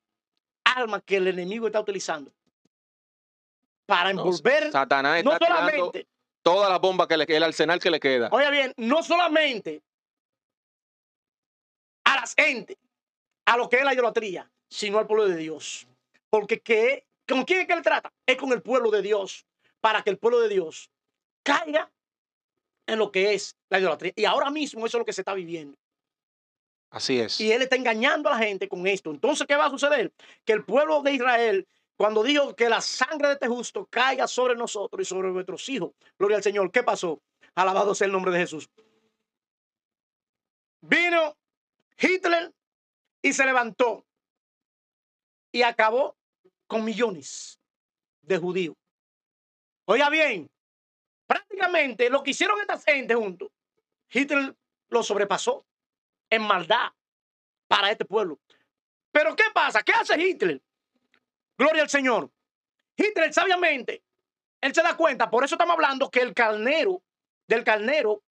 [0.65, 2.33] armas que el enemigo está utilizando
[3.87, 6.07] para envolver Satanás no solamente
[6.43, 8.29] todas las bombas que le el arsenal que le queda.
[8.33, 9.83] Oye bien, no solamente
[12.05, 12.79] a las gente,
[13.47, 15.87] a lo que es la idolatría, sino al pueblo de Dios.
[16.29, 18.13] Porque que, ¿con quién es que él trata?
[18.27, 19.47] Es con el pueblo de Dios,
[19.81, 20.91] para que el pueblo de Dios
[21.43, 21.91] caiga
[22.87, 24.13] en lo que es la idolatría.
[24.17, 25.77] Y ahora mismo eso es lo que se está viviendo.
[26.91, 27.41] Así es.
[27.41, 29.11] Y él está engañando a la gente con esto.
[29.11, 30.13] Entonces, ¿qué va a suceder?
[30.45, 34.57] Que el pueblo de Israel, cuando dijo que la sangre de este justo caiga sobre
[34.57, 37.23] nosotros y sobre nuestros hijos, gloria al Señor, ¿qué pasó?
[37.55, 38.69] Alabado sea el nombre de Jesús.
[40.81, 41.37] Vino
[41.99, 42.53] Hitler
[43.23, 44.05] y se levantó
[45.53, 46.17] y acabó
[46.67, 47.61] con millones
[48.23, 48.75] de judíos.
[49.85, 50.49] Oiga bien,
[51.27, 53.51] prácticamente lo que hicieron estas gente juntos,
[54.09, 54.57] Hitler
[54.89, 55.65] lo sobrepasó
[56.31, 56.93] en maldad
[57.69, 58.39] para este pueblo.
[59.13, 59.83] Pero ¿qué pasa?
[59.83, 60.63] ¿Qué hace Hitler?
[61.59, 62.31] Gloria al Señor.
[62.97, 64.03] Hitler sabiamente,
[64.61, 67.03] él se da cuenta, por eso estamos hablando que el carnero,
[67.47, 68.23] del carnero,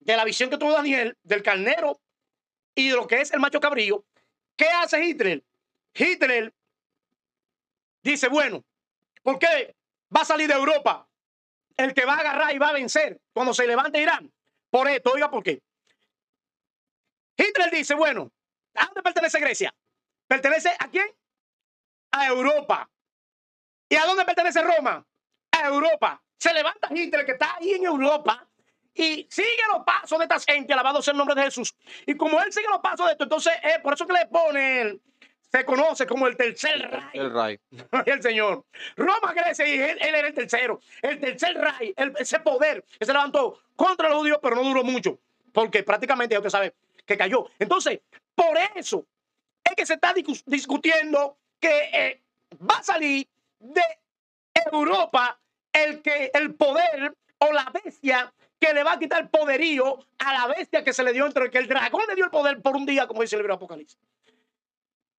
[0.00, 2.00] de la visión que tuvo Daniel, del carnero
[2.74, 4.04] y de lo que es el macho cabrío,
[4.56, 5.42] ¿qué hace Hitler?
[5.94, 6.54] Hitler
[8.02, 8.64] dice, bueno,
[9.22, 9.74] ¿por qué
[10.14, 11.08] va a salir de Europa
[11.76, 14.32] el que va a agarrar y va a vencer cuando se levante Irán?
[14.70, 15.62] Por esto, oiga, ¿por qué?
[17.36, 18.30] Hitler dice, bueno,
[18.74, 19.74] ¿a dónde pertenece Grecia?
[20.26, 21.06] ¿Pertenece a quién?
[22.12, 22.88] A Europa.
[23.88, 25.04] ¿Y a dónde pertenece Roma?
[25.50, 26.22] A Europa.
[26.38, 28.48] Se levanta Hitler que está ahí en Europa
[28.94, 31.74] y sigue los pasos de esta gente, alabado sea el nombre de Jesús.
[32.06, 34.98] Y como él sigue los pasos de esto, entonces es por eso que le pone,
[35.50, 37.20] se conoce como el tercer rey.
[37.20, 37.60] El rey.
[38.06, 38.64] el Señor.
[38.96, 40.80] Roma, Grecia, y él, era el tercero.
[41.00, 45.18] El tercer rey, ese poder que se levantó contra los judíos, pero no duró mucho,
[45.52, 46.74] porque prácticamente ya usted sabe
[47.06, 47.48] que cayó.
[47.58, 48.00] Entonces,
[48.34, 49.06] por eso
[49.64, 50.14] es que se está
[50.46, 52.22] discutiendo que eh,
[52.58, 53.28] va a salir
[53.58, 53.82] de
[54.72, 55.40] Europa
[55.72, 60.46] el que el poder o la bestia que le va a quitar poderío a la
[60.54, 62.86] bestia que se le dio entre que el dragón le dio el poder por un
[62.86, 63.98] día, como dice el libro Apocalipsis.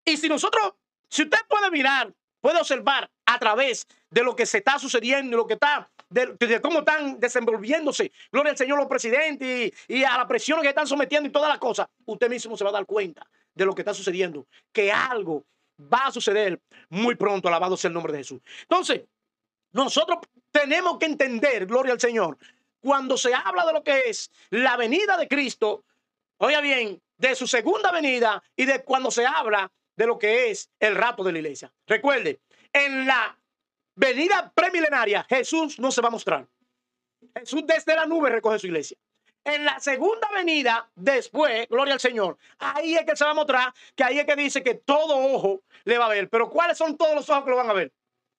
[0.06, 0.74] Y si nosotros,
[1.10, 5.38] si usted puede mirar, puede observar a través de lo que se está sucediendo y
[5.38, 10.28] lo que está, de, cómo están desenvolviéndose, gloria al Señor, los presidentes y, a la
[10.28, 13.28] presión que están sometiendo y todas las cosas, usted mismo se va a dar cuenta
[13.54, 15.46] de lo que está sucediendo, que algo
[15.80, 16.60] va a suceder
[16.90, 18.42] muy pronto, alabado sea el nombre de Jesús.
[18.62, 19.02] Entonces,
[19.72, 20.20] nosotros
[20.52, 22.38] tenemos que entender, gloria al Señor,
[22.80, 25.84] cuando se habla de lo que es la venida de Cristo,
[26.38, 30.70] oiga bien, de su segunda venida y de cuando se habla de lo que es
[30.80, 31.72] el rato de la iglesia.
[31.88, 32.40] Recuerde,
[32.74, 33.38] en la
[33.96, 36.48] venida premilenaria Jesús no se va a mostrar.
[37.38, 38.98] Jesús desde la nube recoge su iglesia.
[39.46, 43.74] En la segunda venida, después, gloria al Señor, ahí es que se va a mostrar
[43.94, 46.30] que ahí es que dice que todo ojo le va a ver.
[46.30, 47.92] Pero ¿cuáles son todos los ojos que lo van a ver?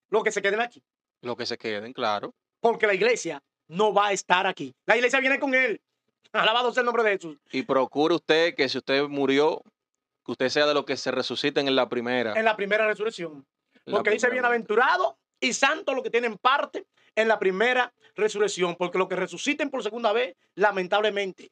[0.09, 0.83] Los que se queden aquí.
[1.21, 2.35] Los que se queden, claro.
[2.61, 4.75] Porque la iglesia no va a estar aquí.
[4.87, 5.81] La iglesia viene con él.
[6.33, 7.37] Alabado sea el nombre de Jesús.
[7.53, 9.63] Y procure usted que si usted murió,
[10.25, 12.33] que usted sea de los que se resuciten en la primera.
[12.33, 13.47] En la primera resurrección.
[13.85, 19.09] Porque dice bienaventurado y santo lo que tienen parte en la primera resurrección, porque lo
[19.09, 21.51] que resuciten por segunda vez, lamentablemente,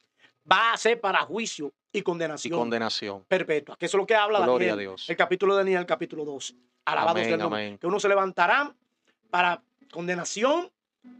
[0.49, 2.57] va a ser para juicio y condenación.
[2.57, 3.23] condenación.
[3.27, 5.09] Perpetua, que eso es lo que habla Gloria a Dios.
[5.09, 6.55] el capítulo de Daniel, el capítulo 12.
[6.85, 7.77] Alabado sea el nombre.
[7.79, 8.73] Que uno se levantará
[9.29, 9.61] para
[9.91, 10.69] condenación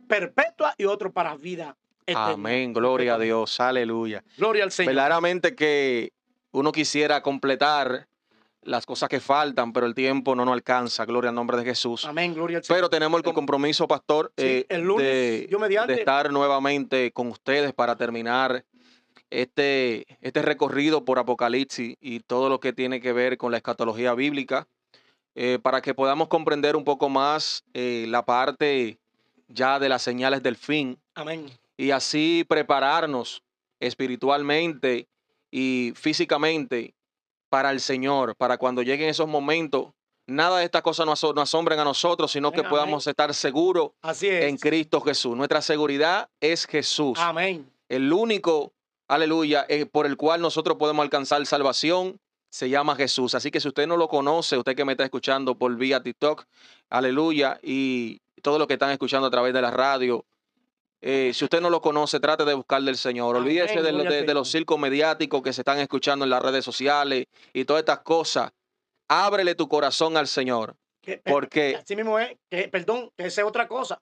[0.07, 2.31] perpetua y otro para vida eterna.
[2.31, 4.23] Amén, gloria a Dios, aleluya.
[4.37, 4.93] Gloria al Señor.
[4.93, 6.11] Verdaderamente que
[6.51, 8.07] uno quisiera completar
[8.65, 11.05] las cosas que faltan, pero el tiempo no nos alcanza.
[11.05, 12.05] Gloria al nombre de Jesús.
[12.05, 12.77] Amén, gloria al Señor.
[12.77, 17.73] Pero tenemos el compromiso, pastor, eh, el lunes, de, yo de, estar nuevamente con ustedes
[17.73, 18.65] para terminar
[19.29, 24.13] este, este recorrido por Apocalipsis y todo lo que tiene que ver con la escatología
[24.13, 24.67] bíblica,
[25.35, 28.99] eh, para que podamos comprender un poco más eh, la parte
[29.47, 30.99] ya de las señales del fin.
[31.15, 31.47] Amén.
[31.77, 33.43] Y así prepararnos
[33.79, 35.07] espiritualmente
[35.49, 36.93] y físicamente
[37.53, 39.89] para el Señor, para cuando lleguen esos momentos,
[40.25, 43.91] nada de estas cosas nos, asombren a nosotros, sino que podamos estar seguros
[44.23, 45.37] en Cristo Jesús.
[45.37, 47.19] Nuestra seguridad es Jesús.
[47.19, 47.71] Amén.
[47.89, 48.73] El único,
[49.07, 53.35] aleluya, eh, por el cual nosotros podemos alcanzar salvación se llama Jesús.
[53.35, 56.45] Así que si usted no lo conoce, usted que me está escuchando por vía TikTok,
[56.89, 60.25] aleluya, y todo lo que están escuchando a través de la radio,
[61.05, 63.35] eh, si usted no lo conoce, trate de buscarle al Señor.
[63.35, 67.81] Olvídese de, los circos mediáticos que se están escuchando en las redes sociales y todas
[67.81, 68.53] estas cosas.
[69.09, 70.77] Ábrele tu corazón al Señor.
[71.25, 71.75] porque.
[71.75, 74.01] Así mismo es, que, perdón, que esa es otra cosa.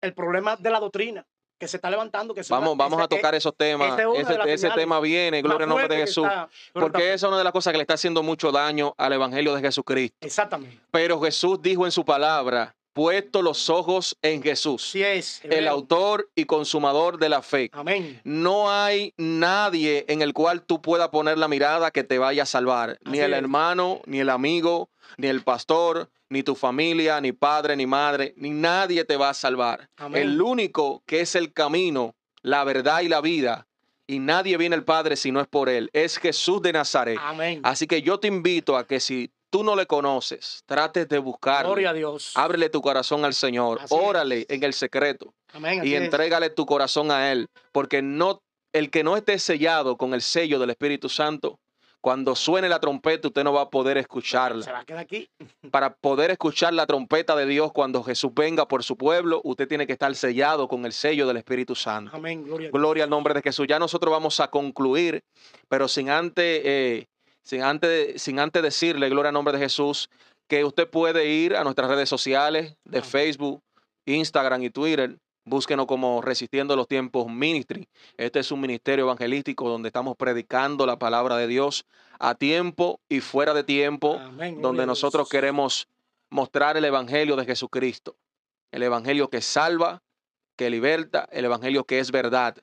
[0.00, 1.26] El problema de la doctrina
[1.58, 2.32] que se está levantando.
[2.32, 4.00] Que vamos vamos a tocar esos temas.
[4.46, 6.26] ese, tema viene, gloria al nombre de Jesús.
[6.72, 9.54] porque esa es una de las cosas que le está haciendo mucho daño al Evangelio
[9.54, 10.16] de Jesucristo.
[10.22, 10.80] Exactamente.
[10.90, 16.30] Pero Jesús dijo en su palabra puesto los ojos en Jesús, sí es, el autor
[16.34, 17.68] y consumador de la fe.
[17.72, 18.20] Amén.
[18.24, 22.46] No hay nadie en el cual tú puedas poner la mirada que te vaya a
[22.46, 24.88] salvar, ni el hermano, ni el amigo,
[25.18, 29.34] ni el pastor, ni tu familia, ni padre, ni madre, ni nadie te va a
[29.34, 29.90] salvar.
[30.14, 33.66] El único que es el camino, la verdad y la vida,
[34.06, 37.18] y nadie viene al Padre si no es por Él, es Jesús de Nazaret.
[37.20, 37.60] Amén.
[37.62, 41.68] Así que yo te invito a que si tú no le conoces, trate de buscarle.
[41.68, 42.32] Gloria a Dios.
[42.34, 43.78] Ábrele tu corazón al Señor.
[43.90, 45.32] Órale en el secreto.
[45.52, 47.46] Amén, y entrégale tu corazón a Él.
[47.70, 48.42] Porque no,
[48.72, 51.60] el que no esté sellado con el sello del Espíritu Santo,
[52.00, 54.64] cuando suene la trompeta, usted no va a poder escucharla.
[54.64, 55.30] Se va a quedar aquí.
[55.70, 59.86] Para poder escuchar la trompeta de Dios cuando Jesús venga por su pueblo, usted tiene
[59.86, 62.10] que estar sellado con el sello del Espíritu Santo.
[62.12, 62.42] Amén.
[62.42, 63.68] Gloria, Gloria al nombre de Jesús.
[63.68, 65.22] Ya nosotros vamos a concluir,
[65.68, 67.06] pero sin antes, eh,
[67.44, 70.10] sin antes, sin antes decirle, gloria al nombre de Jesús,
[70.48, 73.62] que usted puede ir a nuestras redes sociales de Facebook,
[74.06, 77.86] Instagram y Twitter Búsquenos como Resistiendo los Tiempos Ministry.
[78.16, 81.84] Este es un ministerio evangelístico donde estamos predicando la palabra de Dios
[82.18, 84.18] a tiempo y fuera de tiempo,
[84.62, 85.86] donde nosotros queremos
[86.30, 88.16] mostrar el Evangelio de Jesucristo.
[88.72, 90.02] El Evangelio que salva,
[90.56, 92.56] que liberta, el Evangelio que es verdad.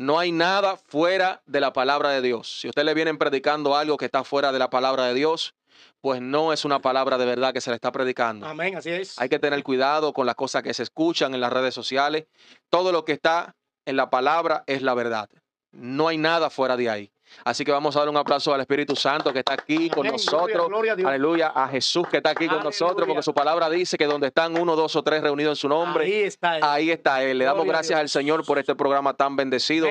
[0.00, 2.60] No hay nada fuera de la palabra de Dios.
[2.62, 5.54] Si usted le vienen predicando algo que está fuera de la palabra de Dios,
[6.00, 8.46] pues no es una palabra de verdad que se le está predicando.
[8.46, 9.18] Amén, así es.
[9.18, 12.24] Hay que tener cuidado con las cosas que se escuchan en las redes sociales.
[12.70, 15.28] Todo lo que está en la palabra es la verdad.
[15.70, 17.12] No hay nada fuera de ahí.
[17.44, 20.68] Así que vamos a dar un aplauso al Espíritu Santo que está aquí con nosotros.
[21.04, 21.48] Aleluya.
[21.54, 24.76] A Jesús que está aquí con nosotros, porque su palabra dice que donde están uno,
[24.76, 26.64] dos o tres reunidos en su nombre, ahí está Él.
[26.64, 27.38] Ahí está él.
[27.38, 29.88] Le damos gracias al Señor por este programa tan bendecido.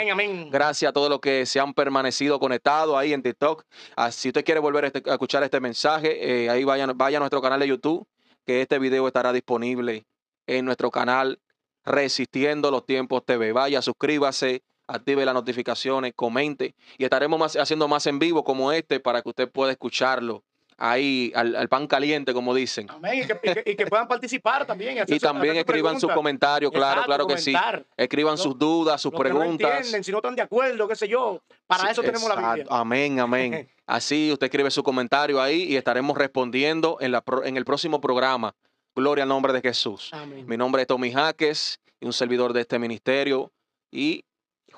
[0.51, 3.63] Gracias a todos los que se han permanecido conectados ahí en TikTok.
[3.95, 7.19] Ah, si usted quiere volver este, a escuchar este mensaje, eh, ahí vaya, vaya a
[7.19, 8.07] nuestro canal de YouTube,
[8.45, 10.05] que este video estará disponible
[10.47, 11.39] en nuestro canal
[11.85, 13.51] Resistiendo los Tiempos TV.
[13.51, 18.99] Vaya, suscríbase active las notificaciones, comente y estaremos más, haciendo más en vivo como este
[18.99, 20.43] para que usted pueda escucharlo
[20.79, 22.87] ahí al, pan caliente, como dicen.
[22.89, 23.27] Amén.
[23.65, 24.97] Y que, puedan participar también.
[25.07, 27.53] Y, también escriban sus comentarios, claro, claro que sí.
[27.97, 29.69] Escriban sus dudas, sus preguntas.
[29.69, 31.41] no entienden, si no están de acuerdo, qué sé yo.
[31.67, 32.65] Para eso tenemos la Biblia.
[32.69, 33.69] Amén, amén.
[33.85, 38.55] Así usted escribe su comentario ahí y estaremos respondiendo en, la, en el próximo programa.
[38.95, 40.11] Gloria al nombre de Jesús.
[40.45, 43.51] Mi nombre es Tommy Jaques y un servidor de este ministerio.
[43.91, 44.25] Y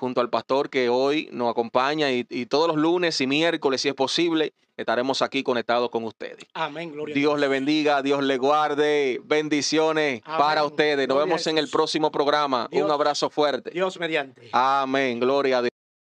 [0.02, 3.94] junto al pastor que hoy nos acompaña y, todos los lunes y miércoles, si es
[3.94, 6.44] posible, estaremos aquí conectados con ustedes.
[6.54, 11.06] Amén, gloria Dios le bendiga, Dios le guarde, bendiciones para ustedes.
[11.06, 12.68] Nos vemos en el próximo programa.
[12.72, 13.70] Un abrazo fuerte.
[13.70, 14.48] Dios mediante.
[14.50, 15.71] Amén, gloria a Dios.